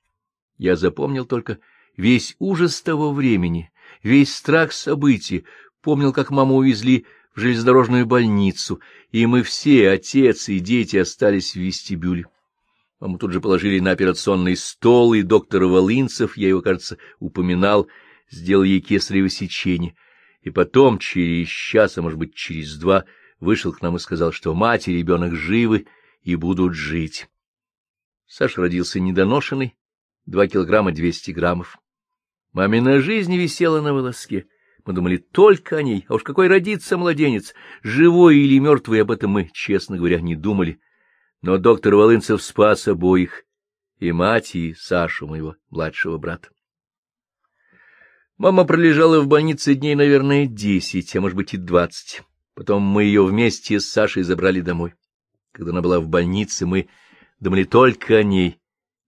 Я 0.58 0.76
запомнил 0.76 1.26
только 1.26 1.60
весь 1.96 2.36
ужас 2.40 2.82
того 2.82 3.14
времени, 3.14 3.72
весь 4.04 4.34
страх 4.34 4.72
событий, 4.72 5.46
помнил, 5.82 6.14
как 6.14 6.32
маму 6.32 6.56
увезли 6.56 7.06
в 7.36 7.40
железнодорожную 7.40 8.06
больницу, 8.06 8.80
и 9.12 9.26
мы 9.26 9.44
все, 9.44 9.90
отец 9.90 10.50
и 10.50 10.60
дети, 10.60 10.98
остались 10.98 11.54
в 11.54 11.60
вестибюле. 11.60 12.26
Маму 13.00 13.18
тут 13.18 13.32
же 13.32 13.40
положили 13.40 13.80
на 13.80 13.92
операционный 13.92 14.58
стол, 14.58 15.14
и 15.14 15.22
доктор 15.22 15.64
Волынцев, 15.66 16.36
я 16.36 16.50
его, 16.50 16.62
кажется, 16.62 16.98
упоминал, 17.20 17.88
сделал 18.30 18.64
ей 18.64 18.82
кесарево 18.82 19.30
сечение. 19.30 19.96
И 20.42 20.50
потом, 20.50 21.00
через 21.00 21.48
час, 21.48 21.98
а 21.98 22.02
может 22.02 22.20
быть, 22.20 22.36
через 22.36 22.78
два, 22.78 23.06
вышел 23.40 23.72
к 23.72 23.82
нам 23.82 23.96
и 23.96 24.00
сказал, 24.00 24.32
что 24.32 24.54
мать 24.54 24.88
и 24.88 24.94
ребенок 24.94 25.34
живы 25.36 25.88
и 26.24 26.36
будут 26.36 26.74
жить. 26.74 27.28
Саша 28.28 28.62
родился 28.62 29.00
недоношенный, 29.00 29.76
два 30.26 30.48
килограмма 30.48 30.92
двести 30.92 31.32
граммов. 31.32 31.78
Мамина 32.54 33.00
жизнь 33.00 33.36
висела 33.36 33.82
на 33.82 33.94
волоске. 33.94 34.48
Мы 34.86 34.94
думали 34.94 35.18
только 35.18 35.78
о 35.78 35.84
ней, 35.84 36.06
а 36.08 36.16
уж 36.16 36.24
какой 36.24 36.48
родится 36.48 36.98
младенец, 36.98 37.54
живой 37.84 38.38
или 38.38 38.58
мертвый, 38.60 39.02
об 39.02 39.12
этом 39.12 39.32
мы, 39.32 39.50
честно 39.54 39.98
говоря, 39.98 40.20
не 40.20 40.36
думали. 40.36 40.80
Но 41.42 41.58
доктор 41.58 41.96
Волынцев 41.96 42.42
спас 42.42 42.88
обоих, 42.88 43.44
и 44.00 44.12
мать, 44.12 44.56
и 44.56 44.74
Сашу, 44.74 45.28
моего 45.28 45.56
младшего 45.70 46.18
брата. 46.18 46.50
Мама 48.38 48.64
пролежала 48.66 49.20
в 49.20 49.28
больнице 49.28 49.76
дней, 49.76 49.96
наверное, 49.96 50.48
десять, 50.48 51.16
а 51.16 51.22
может 51.22 51.36
быть 51.36 51.54
и 51.54 51.58
двадцать. 51.58 52.24
Потом 52.56 52.82
мы 52.82 53.04
ее 53.04 53.24
вместе 53.24 53.80
с 53.80 53.90
Сашей 53.90 54.24
забрали 54.24 54.62
домой. 54.62 54.96
Когда 55.52 55.72
она 55.72 55.82
была 55.82 56.00
в 56.00 56.08
больнице, 56.08 56.66
мы 56.66 56.90
думали 57.40 57.64
только 57.64 58.16
о 58.16 58.24
ней. 58.24 58.60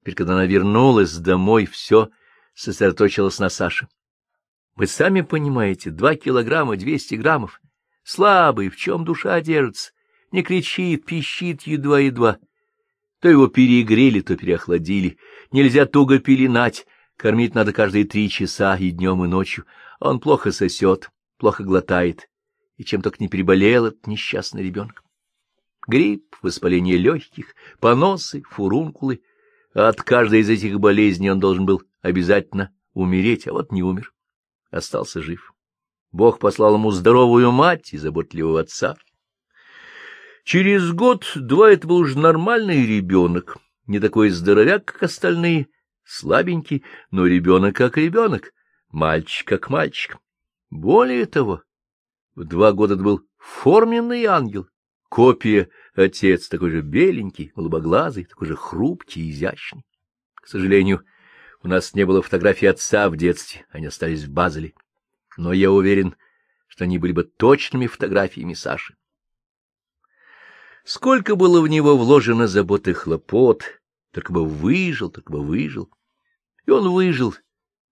Теперь, 0.01 0.15
когда 0.15 0.33
она 0.33 0.45
вернулась 0.45 1.15
домой, 1.15 1.65
все 1.65 2.09
сосредоточилось 2.53 3.39
на 3.39 3.49
Саше. 3.49 3.87
Вы 4.75 4.87
сами 4.87 5.21
понимаете, 5.21 5.91
два 5.91 6.15
килограмма 6.15 6.77
двести 6.77 7.15
граммов. 7.15 7.61
Слабый, 8.03 8.69
в 8.69 8.77
чем 8.77 9.05
душа 9.05 9.39
держится, 9.41 9.91
не 10.31 10.43
кричит, 10.43 11.05
пищит 11.05 11.63
едва-едва. 11.63 12.39
То 13.19 13.29
его 13.29 13.47
перегрели, 13.47 14.21
то 14.21 14.35
переохладили. 14.35 15.17
Нельзя 15.51 15.85
туго 15.85 16.19
пеленать, 16.19 16.87
кормить 17.17 17.53
надо 17.53 17.73
каждые 17.73 18.05
три 18.05 18.29
часа 18.29 18.75
и 18.75 18.89
днем, 18.89 19.23
и 19.23 19.27
ночью. 19.27 19.65
Он 19.99 20.19
плохо 20.19 20.51
сосет, 20.51 21.11
плохо 21.37 21.63
глотает. 21.63 22.29
И 22.77 22.83
чем 22.83 23.03
только 23.03 23.17
не 23.19 23.27
переболел 23.27 23.85
этот 23.85 24.07
несчастный 24.07 24.63
ребенок. 24.63 25.03
Грипп, 25.87 26.35
воспаление 26.41 26.97
легких, 26.97 27.53
поносы, 27.79 28.41
фурункулы. 28.49 29.21
от 29.73 30.01
каждой 30.01 30.39
из 30.39 30.49
этих 30.49 30.79
болезней 30.79 31.29
он 31.29 31.39
должен 31.39 31.65
был 31.65 31.83
обязательно 32.01 32.73
умереть, 32.93 33.47
а 33.47 33.53
вот 33.53 33.71
не 33.71 33.83
умер 33.83 34.13
остался 34.71 35.21
жив. 35.21 35.53
Бог 36.11 36.39
послал 36.39 36.75
ему 36.75 36.91
здоровую 36.91 37.51
мать 37.51 37.93
и 37.93 37.97
заботливого 37.97 38.61
отца. 38.61 38.95
Через 40.43 40.91
год-два 40.91 41.71
это 41.71 41.87
был 41.87 41.97
уже 41.97 42.17
нормальный 42.17 42.85
ребенок, 42.85 43.57
не 43.85 43.99
такой 43.99 44.29
здоровяк, 44.29 44.85
как 44.85 45.03
остальные, 45.03 45.67
слабенький, 46.03 46.83
но 47.11 47.27
ребенок 47.27 47.75
как 47.75 47.97
ребенок, 47.97 48.53
мальчик 48.89 49.47
как 49.47 49.69
мальчик. 49.69 50.17
Более 50.69 51.25
того, 51.27 51.61
в 52.35 52.43
два 52.45 52.71
года 52.71 52.95
это 52.95 53.03
был 53.03 53.21
форменный 53.37 54.25
ангел, 54.25 54.67
копия 55.09 55.69
отец, 55.93 56.47
такой 56.47 56.71
же 56.71 56.81
беленький, 56.81 57.51
голубоглазый, 57.55 58.25
такой 58.25 58.47
же 58.47 58.55
хрупкий 58.55 59.29
изящный. 59.29 59.85
К 60.35 60.47
сожалению, 60.47 61.03
у 61.63 61.67
нас 61.67 61.93
не 61.93 62.05
было 62.05 62.21
фотографий 62.21 62.65
отца 62.67 63.09
в 63.09 63.15
детстве, 63.15 63.65
они 63.69 63.87
остались 63.87 64.23
в 64.23 64.31
Базеле. 64.31 64.73
Но 65.37 65.53
я 65.53 65.71
уверен, 65.71 66.15
что 66.67 66.85
они 66.85 66.97
были 66.97 67.11
бы 67.11 67.23
точными 67.23 67.87
фотографиями 67.87 68.53
Саши. 68.53 68.95
Сколько 70.83 71.35
было 71.35 71.61
в 71.61 71.67
него 71.67 71.97
вложено 71.97 72.47
забот 72.47 72.87
и 72.87 72.93
хлопот, 72.93 73.81
только 74.11 74.33
бы 74.33 74.45
выжил, 74.45 75.09
только 75.09 75.31
бы 75.31 75.43
выжил. 75.43 75.91
И 76.65 76.71
он 76.71 76.89
выжил, 76.89 77.35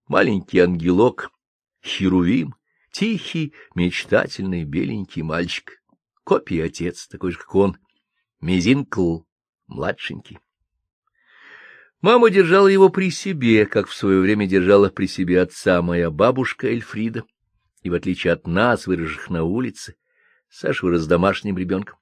маленький 0.07 0.59
ангелок, 0.59 1.31
херувим, 1.83 2.55
тихий, 2.91 3.53
мечтательный, 3.75 4.63
беленький 4.63 5.21
мальчик, 5.21 5.83
копия 6.23 6.65
отец, 6.65 7.07
такой 7.07 7.31
же, 7.31 7.37
как 7.37 7.53
он, 7.55 7.77
Мизинкл, 8.41 9.19
младшенький. 9.67 10.39
Мама 12.01 12.29
держала 12.29 12.67
его 12.67 12.89
при 12.89 13.11
себе, 13.11 13.65
как 13.65 13.87
в 13.87 13.93
свое 13.93 14.21
время 14.21 14.47
держала 14.47 14.89
при 14.89 15.05
себе 15.05 15.41
отца 15.41 15.81
моя 15.81 16.09
бабушка 16.09 16.67
Эльфрида. 16.67 17.23
И 17.83 17.89
в 17.89 17.93
отличие 17.93 18.33
от 18.33 18.47
нас, 18.47 18.87
выросших 18.87 19.29
на 19.29 19.43
улице, 19.43 19.95
Саша 20.49 20.85
вырос 20.85 21.07
домашним 21.07 21.57
ребенком. 21.57 21.97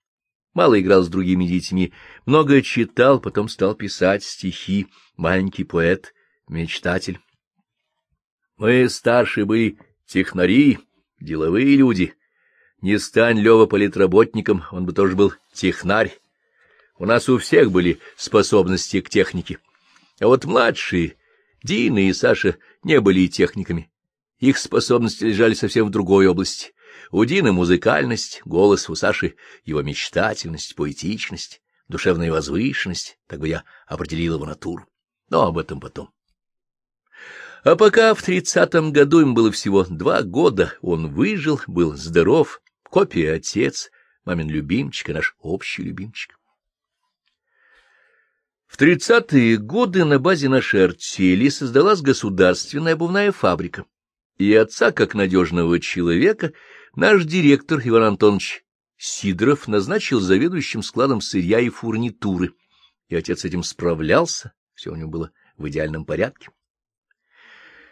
Мало 0.53 0.79
играл 0.79 1.03
с 1.03 1.09
другими 1.09 1.45
детьми, 1.45 1.93
много 2.25 2.61
читал, 2.61 3.19
потом 3.19 3.49
стал 3.49 3.75
писать 3.75 4.23
стихи, 4.23 4.87
маленький 5.15 5.63
поэт, 5.63 6.13
мечтатель. 6.47 7.19
Мы 8.55 8.89
старшие 8.89 9.45
были 9.45 9.79
технари, 10.05 10.79
деловые 11.19 11.75
люди. 11.75 12.13
Не 12.81 12.99
стань 12.99 13.39
Лева 13.39 13.65
политработником, 13.65 14.63
он 14.71 14.85
бы 14.85 14.93
тоже 14.93 15.15
был 15.15 15.33
технарь. 15.53 16.17
У 16.97 17.05
нас 17.05 17.29
у 17.29 17.37
всех 17.37 17.71
были 17.71 17.99
способности 18.15 19.01
к 19.01 19.09
технике. 19.09 19.59
А 20.19 20.27
вот 20.27 20.45
младшие, 20.45 21.15
Дина 21.63 22.07
и 22.07 22.13
Саша, 22.13 22.57
не 22.83 22.99
были 22.99 23.21
и 23.21 23.29
техниками. 23.29 23.91
Их 24.39 24.57
способности 24.57 25.23
лежали 25.23 25.53
совсем 25.53 25.87
в 25.87 25.91
другой 25.91 26.27
области. 26.27 26.73
У 27.11 27.23
Дины 27.25 27.51
музыкальность, 27.51 28.41
голос, 28.45 28.89
у 28.89 28.95
Саши 28.95 29.35
его 29.63 29.81
мечтательность, 29.81 30.75
поэтичность, 30.75 31.61
душевная 31.87 32.31
возвышенность, 32.31 33.19
так 33.27 33.39
бы 33.39 33.47
я 33.47 33.63
определил 33.85 34.35
его 34.35 34.45
натуру. 34.45 34.85
Но 35.29 35.47
об 35.47 35.57
этом 35.57 35.79
потом. 35.79 36.09
А 37.63 37.75
пока 37.75 38.13
в 38.13 38.21
тридцатом 38.23 38.91
году 38.93 39.21
им 39.21 39.33
было 39.33 39.51
всего 39.51 39.83
два 39.83 40.21
года, 40.23 40.73
он 40.81 41.13
выжил, 41.13 41.61
был 41.67 41.95
здоров, 41.95 42.61
копия 42.83 43.33
отец, 43.33 43.89
мамин 44.25 44.49
любимчик 44.49 45.09
и 45.09 45.13
наш 45.13 45.35
общий 45.39 45.83
любимчик. 45.83 46.36
В 48.67 48.75
тридцатые 48.75 49.57
годы 49.57 50.03
на 50.03 50.19
базе 50.19 50.49
нашей 50.49 50.85
артели 50.85 51.49
создалась 51.49 52.01
государственная 52.01 52.93
обувная 52.93 53.31
фабрика, 53.31 53.85
и 54.37 54.53
отца, 54.53 54.91
как 54.91 55.15
надежного 55.15 55.79
человека, 55.79 56.51
наш 56.93 57.23
директор 57.23 57.81
Иван 57.83 58.03
Антонович 58.03 58.65
Сидоров 58.97 59.67
назначил 59.67 60.19
заведующим 60.19 60.83
складом 60.83 61.21
сырья 61.21 61.59
и 61.59 61.69
фурнитуры, 61.69 62.53
и 63.07 63.15
отец 63.15 63.45
этим 63.45 63.63
справлялся, 63.63 64.53
все 64.73 64.91
у 64.91 64.95
него 64.95 65.09
было 65.09 65.31
в 65.57 65.67
идеальном 65.69 66.05
порядке. 66.05 66.49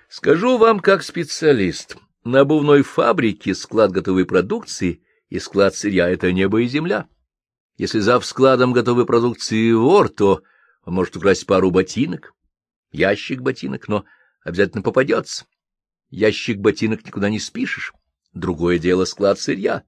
Скажу 0.10 0.58
вам 0.58 0.82
как 0.82 1.04
специалист, 1.04 1.98
на 2.24 2.42
обувной 2.42 2.82
фабрике 2.82 3.56
склад 3.56 3.92
готовой 3.92 4.26
продукции 4.26 5.04
и 5.30 5.40
склад 5.40 5.76
сырья— 5.76 6.10
это 6.10 6.32
небо 6.32 6.62
и 6.62 6.68
земля. 6.68 7.08
Если 7.78 8.00
за 8.00 8.20
складом 8.22 8.74
готовой 8.74 9.06
продукции 9.06 9.72
вор, 9.72 10.10
то 10.10 10.44
он 10.86 10.94
может 10.94 11.18
украсть 11.18 11.46
пару 11.46 11.72
ботинок, 11.72 12.34
ящик 12.92 13.42
ботинок, 13.42 13.88
но 13.88 14.06
обязательно 14.44 14.84
попадется. 14.84 15.46
Ящик 16.10 16.60
ботинок 16.60 17.06
никуда 17.06 17.30
не 17.30 17.40
спишешь. 17.40 17.94
Другое 18.34 18.78
дело 18.78 19.06
склад 19.06 19.40
сырья. 19.40 19.84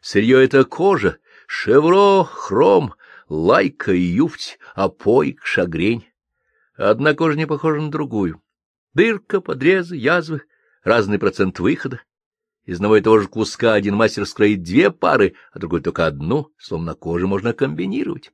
Сырье— 0.00 0.42
это 0.44 0.64
кожа, 0.64 1.18
шевро, 1.46 2.24
хром, 2.24 2.94
лайка 3.28 3.92
и 3.92 4.00
юфть, 4.00 4.58
опойк, 4.74 5.44
шагрень. 5.44 6.06
Одна 6.76 7.14
кожа 7.14 7.36
не 7.36 7.46
похожа 7.46 7.80
на 7.80 7.90
другую. 7.90 8.42
Дырка, 8.94 9.40
подрезы, 9.40 9.96
язвы, 9.96 10.42
разный 10.82 11.18
процент 11.18 11.58
выхода. 11.58 12.00
Из 12.64 12.76
одного 12.76 12.96
и 12.96 13.02
того 13.02 13.18
же 13.18 13.28
куска 13.28 13.74
один 13.74 13.94
мастер 13.94 14.24
скроит 14.24 14.62
две 14.62 14.90
пары, 14.90 15.34
а 15.52 15.58
другой 15.58 15.82
только 15.82 16.06
одну, 16.06 16.50
словно 16.56 16.92
на 16.92 16.94
коже 16.94 17.26
можно 17.26 17.52
комбинировать. 17.52 18.32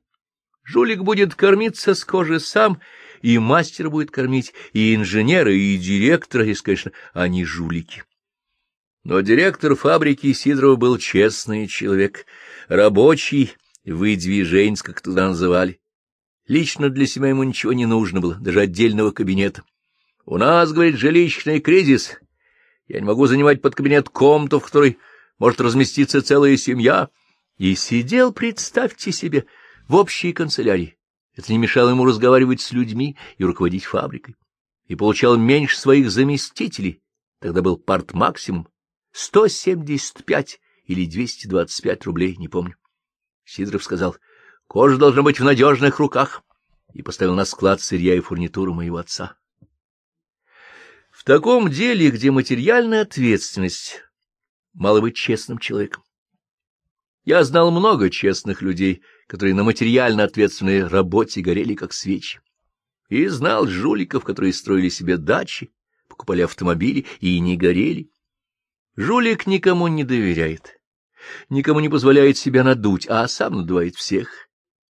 Жулик 0.63 1.01
будет 1.01 1.35
кормиться 1.35 1.95
с 1.95 2.05
кожи 2.05 2.39
сам, 2.39 2.79
и 3.21 3.37
мастер 3.37 3.89
будет 3.89 4.11
кормить, 4.11 4.53
и 4.73 4.95
инженера, 4.95 5.53
и 5.53 5.77
директора, 5.77 6.45
если, 6.45 6.63
конечно, 6.63 6.91
они 7.13 7.45
жулики. 7.45 8.03
Но 9.03 9.19
директор 9.21 9.75
фабрики 9.75 10.31
Сидорова 10.33 10.75
был 10.75 10.97
честный 10.97 11.67
человек, 11.67 12.25
рабочий, 12.67 13.53
выдвиженец, 13.83 14.83
как 14.83 15.01
туда 15.01 15.29
называли. 15.29 15.79
Лично 16.47 16.89
для 16.89 17.07
себя 17.07 17.29
ему 17.29 17.43
ничего 17.43 17.73
не 17.73 17.85
нужно 17.85 18.19
было, 18.19 18.35
даже 18.35 18.59
отдельного 18.59 19.11
кабинета. 19.11 19.63
У 20.25 20.37
нас, 20.37 20.71
говорит, 20.71 20.97
жилищный 20.97 21.59
кризис. 21.59 22.19
Я 22.87 22.99
не 22.99 23.05
могу 23.05 23.25
занимать 23.25 23.61
под 23.61 23.73
кабинет 23.73 24.09
комнату, 24.09 24.59
в 24.59 24.65
которой 24.65 24.99
может 25.39 25.61
разместиться 25.61 26.21
целая 26.21 26.57
семья. 26.57 27.09
И 27.57 27.73
сидел, 27.75 28.31
представьте 28.31 29.11
себе, 29.11 29.45
в 29.91 29.95
общей 29.95 30.31
канцелярии. 30.31 30.97
Это 31.35 31.51
не 31.51 31.57
мешало 31.57 31.89
ему 31.89 32.05
разговаривать 32.05 32.61
с 32.61 32.71
людьми 32.71 33.17
и 33.37 33.43
руководить 33.43 33.83
фабрикой. 33.83 34.37
И 34.87 34.95
получал 34.95 35.35
меньше 35.35 35.77
своих 35.77 36.09
заместителей. 36.09 37.01
Тогда 37.41 37.61
был 37.61 37.75
парт 37.75 38.13
максимум. 38.13 38.69
175 39.11 40.61
или 40.85 41.05
225 41.05 42.05
рублей, 42.05 42.37
не 42.37 42.47
помню. 42.47 42.77
Сидоров 43.43 43.83
сказал, 43.83 44.15
кожа 44.65 44.95
должна 44.95 45.23
быть 45.23 45.41
в 45.41 45.43
надежных 45.43 45.99
руках, 45.99 46.41
и 46.93 47.01
поставил 47.01 47.35
на 47.35 47.43
склад 47.43 47.81
сырья 47.81 48.15
и 48.15 48.21
фурнитуру 48.21 48.73
моего 48.73 48.95
отца. 48.95 49.35
В 51.11 51.25
таком 51.25 51.69
деле, 51.69 52.11
где 52.11 52.31
материальная 52.31 53.01
ответственность, 53.01 54.03
мало 54.73 55.01
быть 55.01 55.17
честным 55.17 55.57
человеком. 55.57 56.01
Я 57.23 57.43
знал 57.43 57.69
много 57.69 58.09
честных 58.09 58.61
людей, 58.61 59.03
которые 59.27 59.53
на 59.53 59.63
материально 59.63 60.23
ответственной 60.23 60.87
работе 60.87 61.41
горели 61.41 61.75
как 61.75 61.93
свечи. 61.93 62.41
И 63.09 63.27
знал 63.27 63.67
жуликов, 63.67 64.23
которые 64.23 64.53
строили 64.53 64.89
себе 64.89 65.17
дачи, 65.17 65.71
покупали 66.07 66.41
автомобили 66.41 67.05
и 67.19 67.39
не 67.39 67.57
горели. 67.57 68.09
Жулик 68.95 69.45
никому 69.45 69.87
не 69.87 70.03
доверяет, 70.03 70.79
никому 71.49 71.79
не 71.79 71.89
позволяет 71.89 72.37
себя 72.37 72.63
надуть, 72.63 73.07
а 73.07 73.27
сам 73.27 73.55
надувает 73.55 73.95
всех. 73.95 74.49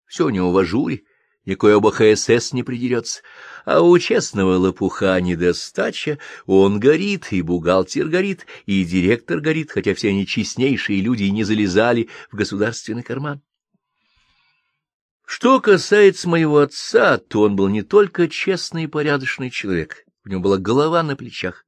Все 0.05 0.25
у 0.25 0.29
него 0.29 0.51
в 0.51 0.57
ажуре, 0.57 1.03
никакой 1.47 1.73
оба 1.73 1.91
ХСС 1.91 2.53
не 2.53 2.61
придерется. 2.61 3.21
А 3.65 3.81
у 3.81 3.97
честного 3.97 4.55
лопуха 4.57 5.19
недостача, 5.19 6.19
он 6.45 6.79
горит, 6.79 7.31
и 7.31 7.41
бухгалтер 7.41 8.07
горит, 8.07 8.45
и 8.67 8.83
директор 8.83 9.39
горит, 9.39 9.71
хотя 9.71 9.95
все 9.95 10.09
они 10.09 10.27
честнейшие 10.27 11.01
люди 11.01 11.23
и 11.23 11.31
не 11.31 11.43
залезали 11.43 12.09
в 12.31 12.35
государственный 12.35 13.01
карман. 13.01 13.41
Что 15.25 15.59
касается 15.59 16.29
моего 16.29 16.59
отца, 16.59 17.17
то 17.17 17.41
он 17.41 17.55
был 17.55 17.67
не 17.67 17.81
только 17.81 18.27
честный 18.27 18.83
и 18.83 18.87
порядочный 18.87 19.49
человек, 19.49 20.05
у 20.23 20.29
него 20.29 20.41
была 20.41 20.57
голова 20.57 21.01
на 21.01 21.15
плечах 21.15 21.65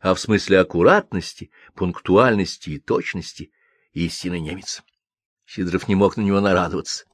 а 0.00 0.14
в 0.14 0.20
смысле 0.20 0.60
аккуратности, 0.60 1.50
пунктуальности 1.74 2.70
и 2.70 2.78
точности 2.80 3.52
истинный 3.92 4.40
немец. 4.40 4.82
Сидоров 5.46 5.88
не 5.88 5.94
мог 5.94 6.16
на 6.16 6.22
него 6.22 6.40
нарадоваться. 6.40 7.04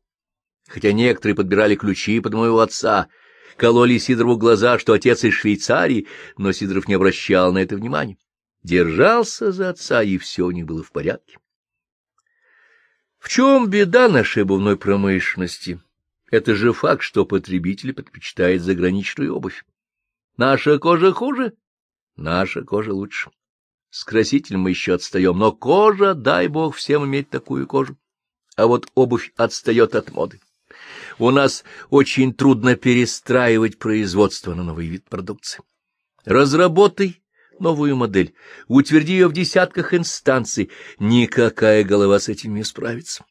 Хотя 0.66 0.92
некоторые 0.92 1.36
подбирали 1.36 1.74
ключи 1.76 2.20
под 2.20 2.34
моего 2.34 2.60
отца, 2.60 3.08
кололи 3.56 3.98
Сидорову 3.98 4.36
глаза, 4.36 4.78
что 4.78 4.92
отец 4.92 5.24
из 5.24 5.34
Швейцарии, 5.34 6.08
но 6.36 6.52
Сидоров 6.52 6.88
не 6.88 6.94
обращал 6.94 7.52
на 7.52 7.58
это 7.58 7.76
внимания. 7.76 8.18
Держался 8.62 9.52
за 9.52 9.70
отца, 9.70 10.02
и 10.02 10.18
все 10.18 10.44
у 10.44 10.50
них 10.50 10.66
было 10.66 10.82
в 10.82 10.90
порядке. 10.90 11.38
В 13.18 13.28
чем 13.28 13.68
беда 13.68 14.08
нашей 14.08 14.42
обувной 14.42 14.76
промышленности? 14.76 15.80
Это 16.30 16.54
же 16.54 16.72
факт, 16.72 17.02
что 17.02 17.24
потребитель 17.24 17.92
предпочитает 17.92 18.62
заграничную 18.62 19.34
обувь. 19.34 19.64
Наша 20.36 20.78
кожа 20.78 21.12
хуже, 21.12 21.52
Наша 22.16 22.62
кожа 22.62 22.94
лучше. 22.94 23.30
С 23.90 24.04
красителем 24.04 24.60
мы 24.60 24.70
еще 24.70 24.94
отстаем, 24.94 25.38
но 25.38 25.52
кожа, 25.52 26.14
дай 26.14 26.48
бог 26.48 26.74
всем 26.74 27.04
иметь 27.04 27.28
такую 27.28 27.66
кожу. 27.66 27.96
А 28.56 28.66
вот 28.66 28.90
обувь 28.94 29.32
отстает 29.36 29.94
от 29.94 30.12
моды. 30.12 30.40
У 31.18 31.30
нас 31.30 31.64
очень 31.88 32.34
трудно 32.34 32.76
перестраивать 32.76 33.78
производство 33.78 34.54
на 34.54 34.62
новый 34.62 34.86
вид 34.86 35.08
продукции. 35.08 35.62
Разработай 36.24 37.22
новую 37.58 37.96
модель, 37.96 38.34
утверди 38.68 39.12
ее 39.12 39.28
в 39.28 39.32
десятках 39.32 39.94
инстанций, 39.94 40.70
никакая 40.98 41.84
голова 41.84 42.18
с 42.18 42.28
этим 42.28 42.54
не 42.54 42.64
справится. 42.64 43.24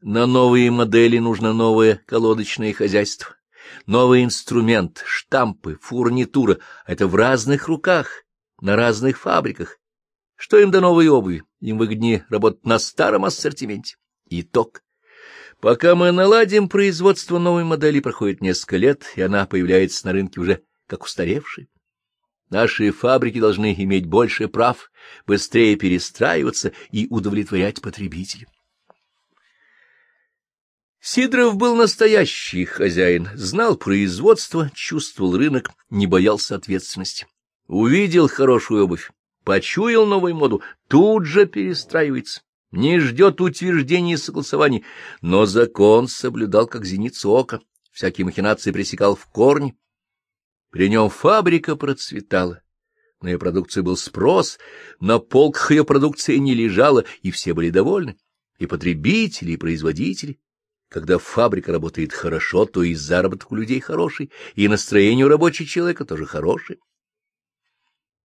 На 0.00 0.26
новые 0.26 0.70
модели 0.70 1.18
нужно 1.18 1.52
новое 1.52 2.00
колодочное 2.06 2.72
хозяйство. 2.72 3.34
Новый 3.86 4.22
инструмент, 4.22 5.02
штампы, 5.04 5.78
фурнитура— 5.82 6.58
это 6.86 7.08
в 7.08 7.16
разных 7.16 7.66
руках, 7.66 8.22
на 8.60 8.76
разных 8.76 9.18
фабриках. 9.18 9.78
Что 10.36 10.58
им 10.58 10.70
до 10.70 10.80
новой 10.80 11.08
обуви? 11.08 11.42
Им 11.60 11.78
выгоднее 11.78 12.24
работать 12.28 12.64
на 12.64 12.78
старом 12.78 13.24
ассортименте. 13.24 13.96
Итог. 14.28 14.82
Пока 15.60 15.94
мы 15.94 16.12
наладим 16.12 16.68
производство 16.68 17.38
новой 17.38 17.64
модели, 17.64 18.00
проходит 18.00 18.42
несколько 18.42 18.76
лет, 18.76 19.04
и 19.16 19.22
она 19.22 19.46
появляется 19.46 20.06
на 20.06 20.12
рынке 20.12 20.40
уже 20.40 20.62
как 20.86 21.04
устаревшая. 21.04 21.66
Наши 22.50 22.92
фабрики 22.92 23.40
должны 23.40 23.74
иметь 23.74 24.06
больше 24.06 24.48
прав, 24.48 24.90
быстрее 25.26 25.76
перестраиваться 25.76 26.72
и 26.92 27.08
удовлетворять 27.10 27.80
потребителей. 27.80 28.46
Сидоров 31.00 31.56
был 31.56 31.74
настоящий 31.74 32.64
хозяин, 32.64 33.28
знал 33.34 33.76
производство, 33.76 34.70
чувствовал 34.74 35.36
рынок, 35.36 35.70
не 35.88 36.06
боялся 36.06 36.56
ответственности. 36.56 37.26
Увидел 37.68 38.28
хорошую 38.28 38.84
обувь, 38.84 39.10
почуял 39.44 40.06
новую 40.06 40.34
моду, 40.34 40.62
тут 40.88 41.26
же 41.26 41.46
перестраивается, 41.46 42.42
не 42.76 43.00
ждет 43.00 43.40
утверждений 43.40 44.14
и 44.14 44.18
согласований, 44.18 44.84
но 45.22 45.46
закон 45.46 46.08
соблюдал 46.08 46.66
как 46.66 46.84
зеницу 46.84 47.30
ока, 47.30 47.60
всякие 47.90 48.24
махинации 48.24 48.70
пресекал 48.70 49.16
в 49.16 49.26
корне. 49.26 49.76
При 50.70 50.88
нем 50.88 51.08
фабрика 51.08 51.76
процветала. 51.76 52.62
На 53.22 53.28
ее 53.28 53.38
продукцию 53.38 53.82
был 53.82 53.96
спрос, 53.96 54.58
на 55.00 55.18
полках 55.18 55.70
ее 55.70 55.84
продукция 55.84 56.38
не 56.38 56.54
лежала, 56.54 57.04
и 57.22 57.30
все 57.30 57.54
были 57.54 57.70
довольны, 57.70 58.16
и 58.58 58.66
потребители, 58.66 59.52
и 59.52 59.56
производители. 59.56 60.38
Когда 60.88 61.18
фабрика 61.18 61.72
работает 61.72 62.12
хорошо, 62.12 62.66
то 62.66 62.82
и 62.82 62.94
заработок 62.94 63.50
у 63.50 63.56
людей 63.56 63.80
хороший, 63.80 64.30
и 64.54 64.68
настроение 64.68 65.26
у 65.26 65.28
рабочего 65.28 65.66
человека 65.66 66.04
тоже 66.04 66.26
хорошее. 66.26 66.78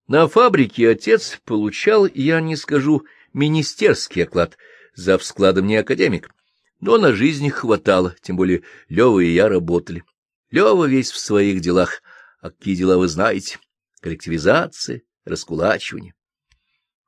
На 0.07 0.27
фабрике 0.29 0.89
отец 0.89 1.39
получал, 1.43 2.07
я 2.07 2.39
не 2.39 2.55
скажу, 2.55 3.05
министерский 3.37 4.23
оклад, 4.23 4.57
за 4.95 5.17
складом 5.19 5.67
не 5.67 5.77
академик, 5.77 6.31
но 6.79 6.97
на 6.97 7.13
жизнь 7.13 7.49
хватало, 7.49 8.15
тем 8.21 8.35
более 8.35 8.63
Лёва 8.89 9.19
и 9.19 9.31
я 9.31 9.47
работали. 9.47 10.03
Лёва 10.49 10.85
весь 10.85 11.11
в 11.11 11.19
своих 11.19 11.61
делах, 11.61 12.01
а 12.41 12.49
какие 12.49 12.75
дела 12.75 12.97
вы 12.97 13.07
знаете? 13.07 13.59
Коллективизация, 14.01 15.03
раскулачивание. 15.23 16.13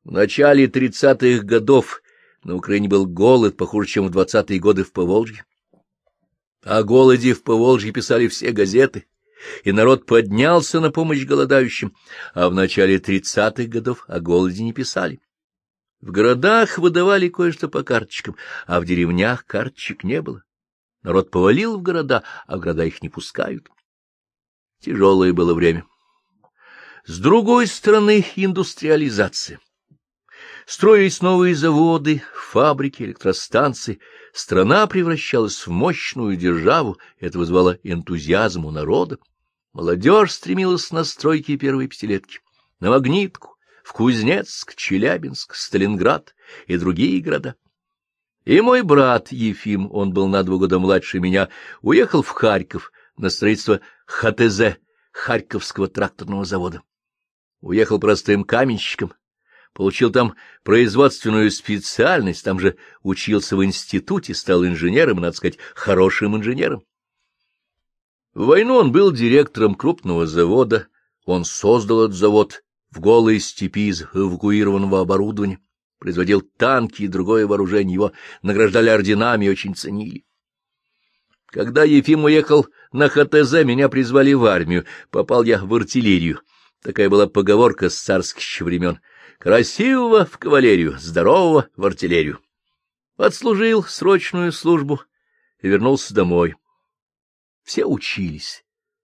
В 0.03 0.11
начале 0.11 0.67
тридцатых 0.67 1.43
годов 1.45 2.01
на 2.43 2.55
Украине 2.55 2.87
был 2.87 3.05
голод, 3.05 3.57
похуже, 3.57 3.89
чем 3.89 4.07
в 4.07 4.11
двадцатые 4.11 4.59
годы 4.59 4.83
в 4.83 4.91
Поволжье. 4.91 5.45
О 6.63 6.83
голоде 6.83 7.33
в 7.33 7.43
Поволжье 7.43 7.91
писали 7.91 8.27
все 8.27 8.51
газеты, 8.51 9.05
и 9.63 9.71
народ 9.71 10.05
поднялся 10.05 10.79
на 10.79 10.91
помощь 10.91 11.25
голодающим, 11.25 11.95
а 12.33 12.49
в 12.49 12.53
начале 12.53 12.99
тридцатых 12.99 13.69
годов 13.69 14.03
о 14.07 14.19
голоде 14.19 14.63
не 14.63 14.73
писали. 14.73 15.19
В 16.01 16.11
городах 16.11 16.77
выдавали 16.77 17.27
кое-что 17.27 17.67
по 17.67 17.83
карточкам, 17.83 18.37
а 18.67 18.79
в 18.79 18.85
деревнях 18.85 19.45
карточек 19.45 20.03
не 20.03 20.21
было. 20.21 20.43
Народ 21.03 21.29
повалил 21.29 21.77
в 21.77 21.81
города, 21.81 22.23
а 22.47 22.57
в 22.57 22.61
города 22.61 22.85
их 22.85 23.01
не 23.01 23.09
пускают. 23.09 23.69
Тяжелое 24.79 25.33
было 25.33 25.53
время. 25.53 25.85
С 27.05 27.19
другой 27.19 27.67
стороны, 27.67 28.25
индустриализация. 28.35 29.59
Строились 30.65 31.21
новые 31.21 31.55
заводы, 31.55 32.21
фабрики, 32.33 33.03
электростанции. 33.03 33.99
Страна 34.31 34.87
превращалась 34.87 35.65
в 35.65 35.71
мощную 35.71 36.37
державу, 36.37 36.97
это 37.19 37.39
вызвало 37.39 37.77
энтузиазм 37.83 38.65
у 38.65 38.71
народа. 38.71 39.17
Молодежь 39.73 40.31
стремилась 40.31 40.91
на 40.91 41.03
стройки 41.03 41.57
первой 41.57 41.87
пятилетки, 41.87 42.39
на 42.79 42.89
Магнитку, 42.91 43.57
в 43.89 43.93
Кузнецк, 43.93 44.75
Челябинск, 44.75 45.55
Сталинград 45.55 46.35
и 46.67 46.77
другие 46.77 47.19
города. 47.21 47.55
И 48.45 48.61
мой 48.61 48.83
брат 48.83 49.31
Ефим, 49.31 49.91
он 49.91 50.13
был 50.13 50.27
на 50.27 50.43
два 50.43 50.57
года 50.57 50.77
младше 50.77 51.19
меня, 51.19 51.49
уехал 51.81 52.21
в 52.21 52.29
Харьков 52.29 52.91
на 53.17 53.31
строительство 53.31 53.81
ХТЗ, 54.05 54.77
Харьковского 55.11 55.87
тракторного 55.87 56.45
завода. 56.45 56.83
Уехал 57.61 57.97
простым 57.97 58.43
каменщиком, 58.43 59.13
получил 59.73 60.11
там 60.11 60.35
производственную 60.61 61.49
специальность, 61.49 62.43
там 62.43 62.59
же 62.59 62.77
учился 63.01 63.57
в 63.57 63.65
институте, 63.65 64.35
стал 64.35 64.67
инженером, 64.67 65.19
надо 65.19 65.35
сказать, 65.35 65.57
хорошим 65.73 66.37
инженером. 66.37 66.83
В 68.35 68.45
войну 68.45 68.75
он 68.75 68.91
был 68.91 69.11
директором 69.11 69.73
крупного 69.73 70.27
завода, 70.27 70.85
он 71.25 71.43
создал 71.43 72.05
этот 72.05 72.15
завод 72.15 72.61
в 72.91 72.99
голой 72.99 73.39
степи 73.39 73.87
из 73.89 74.01
эвакуированного 74.01 75.01
оборудования, 75.01 75.59
производил 75.99 76.41
танки 76.41 77.03
и 77.03 77.07
другое 77.07 77.45
вооружение, 77.47 77.93
его 77.93 78.11
награждали 78.41 78.89
орденами 78.89 79.45
и 79.45 79.49
очень 79.49 79.75
ценили. 79.75 80.25
Когда 81.47 81.83
Ефим 81.83 82.25
уехал 82.25 82.67
на 82.91 83.09
ХТЗ, 83.09 83.63
меня 83.63 83.89
призвали 83.89 84.33
в 84.33 84.45
армию, 84.45 84.85
попал 85.09 85.43
я 85.43 85.63
в 85.63 85.73
артиллерию. 85.73 86.41
Такая 86.81 87.09
была 87.09 87.27
поговорка 87.27 87.89
с 87.89 87.99
царских 87.99 88.61
времен. 88.61 88.99
Красивого 89.39 90.25
в 90.25 90.37
кавалерию, 90.37 90.97
здорового 90.99 91.67
в 91.75 91.85
артиллерию. 91.85 92.39
Отслужил 93.17 93.83
срочную 93.83 94.51
службу 94.51 95.01
и 95.61 95.67
вернулся 95.67 96.13
домой. 96.13 96.55
Все 97.63 97.85
учились. 97.85 98.63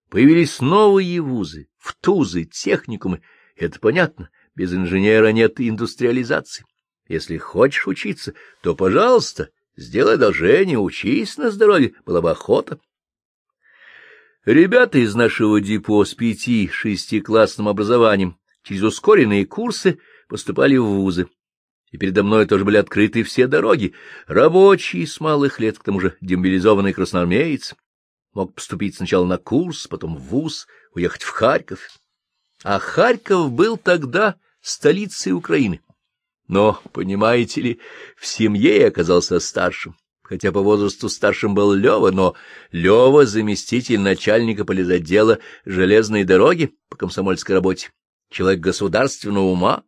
Появились 0.10 0.62
новые 0.62 1.22
вузы, 1.22 1.68
втузы, 1.78 2.46
техникумы. 2.46 3.22
Это 3.56 3.80
понятно, 3.80 4.30
без 4.56 4.74
инженера 4.74 5.32
нет 5.32 5.60
индустриализации. 5.60 6.66
Если 7.08 7.38
хочешь 7.38 7.88
учиться, 7.88 8.34
то, 8.62 8.76
пожалуйста, 8.76 9.50
сделай 9.78 10.16
одолжение, 10.16 10.80
учись 10.80 11.38
на 11.38 11.52
здоровье, 11.52 11.94
была 12.06 12.22
бы 12.22 12.32
охота. 12.32 12.80
Ребята 14.44 15.00
из 15.00 15.16
нашего 15.16 15.62
депо 15.62 16.04
с 16.04 16.14
пяти-шестиклассным 16.14 17.68
образованием 17.68 18.38
через 18.64 18.84
ускоренные 18.84 19.46
курсы 19.46 20.00
поступали 20.28 20.78
в 20.78 20.86
вузы. 20.86 21.28
И 21.92 21.98
передо 21.98 22.24
мной 22.24 22.46
тоже 22.46 22.66
были 22.66 22.78
открыты 22.78 23.24
все 23.24 23.48
дороги. 23.48 23.94
Рабочий 24.28 25.06
с 25.06 25.20
малых 25.20 25.60
лет, 25.60 25.80
к 25.80 25.84
тому 25.84 26.00
же 26.00 26.18
демобилизованный 26.20 26.94
красноармеец, 26.94 27.74
мог 28.34 28.54
поступить 28.54 28.96
сначала 28.98 29.26
на 29.26 29.38
курс, 29.38 29.88
потом 29.88 30.18
в 30.18 30.22
вуз, 30.24 30.68
уехать 30.94 31.24
в 31.24 31.30
Харьков. 31.30 31.80
А 32.66 32.80
Харьков 32.80 33.52
был 33.52 33.78
тогда 33.78 34.38
столицей 34.60 35.34
Украины. 35.34 35.82
Но, 36.48 36.82
понимаете 36.94 37.62
ли, 37.62 37.80
в 38.18 38.26
семье 38.26 38.80
я 38.80 38.88
оказался 38.88 39.40
старшим, 39.40 39.96
хотя 40.24 40.52
по 40.52 40.62
возрасту 40.62 41.08
старшим 41.08 41.54
был 41.54 41.74
Лева, 41.74 42.10
но 42.10 42.34
Лева— 42.72 43.24
заместитель 43.28 44.00
начальника 44.00 44.66
полизотдела 44.66 45.38
железной 45.64 46.24
дороги 46.24 46.76
по 46.90 46.98
комсомольской 46.98 47.54
работе, 47.54 47.92
человек 48.32 48.62
государственного 48.62 49.46
ума, 49.46 49.84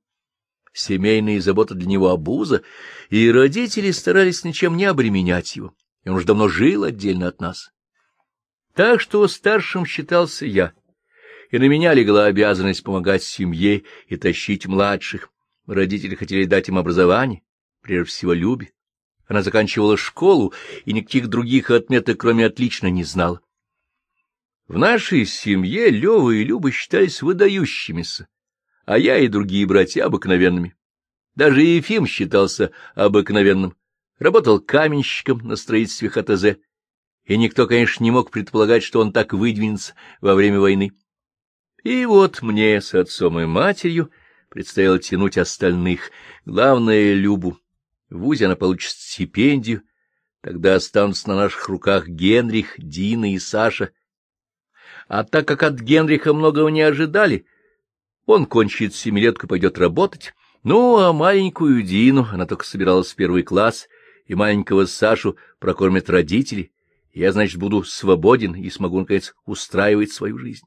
семейные 0.71 1.41
заботы 1.41 1.73
для 1.73 1.87
него 1.87 2.11
обуза, 2.11 2.61
и 3.09 3.31
родители 3.31 3.89
старались 3.89 4.43
ничем 4.43 4.77
не 4.77 4.85
обременять 4.85 5.55
его, 5.55 5.73
и 6.03 6.09
он 6.09 6.17
уже 6.17 6.27
давно 6.27 6.47
жил 6.47 6.83
отдельно 6.83 7.29
от 7.29 7.41
нас. 7.41 7.71
Так 8.75 9.01
что 9.01 9.27
старшим 9.27 9.83
считался 9.83 10.45
я, 10.45 10.73
и 11.51 11.59
на 11.59 11.67
меня 11.67 11.93
легла 11.93 12.25
обязанность 12.25 12.83
помогать 12.83 13.23
семье 13.23 13.83
и 14.07 14.17
тащить 14.17 14.65
младших. 14.65 15.29
Родители 15.65 16.15
хотели 16.15 16.45
дать 16.45 16.69
им 16.69 16.77
образование, 16.77 17.41
прежде 17.81 18.09
всего 18.09 18.33
Любе. 18.33 18.71
Она 19.27 19.41
заканчивала 19.41 19.97
школу 19.97 20.53
и 20.85 20.93
никаких 20.93 21.27
других 21.27 21.69
отметок, 21.69 22.19
кроме 22.19 22.45
отлично, 22.45 22.87
не 22.87 23.03
знала. 23.03 23.41
В 24.67 24.77
нашей 24.77 25.25
семье 25.25 25.89
Лёва 25.89 26.31
и 26.31 26.43
Люба 26.43 26.71
считались 26.71 27.21
выдающимися, 27.21 28.27
а 28.85 28.97
я 28.97 29.17
и 29.17 29.27
другие 29.27 29.65
братья 29.65 30.05
обыкновенными. 30.05 30.75
Даже 31.35 31.61
Ефим 31.61 32.07
считался 32.07 32.71
обыкновенным. 32.95 33.75
Работал 34.17 34.59
каменщиком 34.59 35.39
на 35.39 35.55
строительстве 35.55 36.09
ХТЗ, 36.09 36.57
и 37.25 37.37
никто, 37.37 37.67
конечно, 37.67 38.03
не 38.03 38.11
мог 38.11 38.31
предполагать, 38.31 38.83
что 38.83 38.99
он 38.99 39.11
так 39.11 39.33
выдвинется 39.33 39.93
во 40.21 40.33
время 40.33 40.59
войны. 40.59 40.91
И 41.83 42.05
вот 42.05 42.41
мне 42.41 42.81
с 42.81 42.93
отцом 42.95 43.39
и 43.39 43.45
матерью 43.45 44.11
предстояло 44.49 44.99
тянуть 44.99 45.37
остальных, 45.37 46.11
главное— 46.45 47.13
Любу. 47.15 47.57
В 48.09 48.19
ВУЗе 48.19 48.45
она 48.45 48.55
получит 48.55 48.91
стипендию, 48.91 49.83
тогда 50.41 50.75
останутся 50.75 51.27
на 51.29 51.35
наших 51.35 51.67
руках 51.67 52.07
Генрих, 52.07 52.75
Дина 52.77 53.33
и 53.33 53.39
Саша. 53.39 53.91
А 55.07 55.23
так 55.23 55.47
как 55.47 55.63
от 55.63 55.79
Генриха 55.79 56.33
многого 56.33 56.69
не 56.69 56.81
ожидали, 56.81 57.45
он 58.25 58.45
кончит 58.45 58.95
семилетку 58.95 59.45
и 59.45 59.49
пойдет 59.49 59.77
работать, 59.77 60.33
ну, 60.63 60.97
а 60.97 61.13
маленькую 61.13 61.81
Дину, 61.83 62.27
она 62.31 62.45
только 62.45 62.65
собиралась 62.65 63.11
в 63.11 63.15
первый 63.15 63.43
класс, 63.43 63.87
и 64.25 64.35
маленького 64.35 64.85
Сашу 64.85 65.37
прокормят 65.59 66.09
родители, 66.09 66.71
я, 67.13 67.31
значит, 67.31 67.57
буду 67.57 67.83
свободен 67.83 68.53
и 68.53 68.69
смогу, 68.69 68.99
наконец, 68.99 69.33
устраивать 69.45 70.11
свою 70.11 70.37
жизнь. 70.37 70.65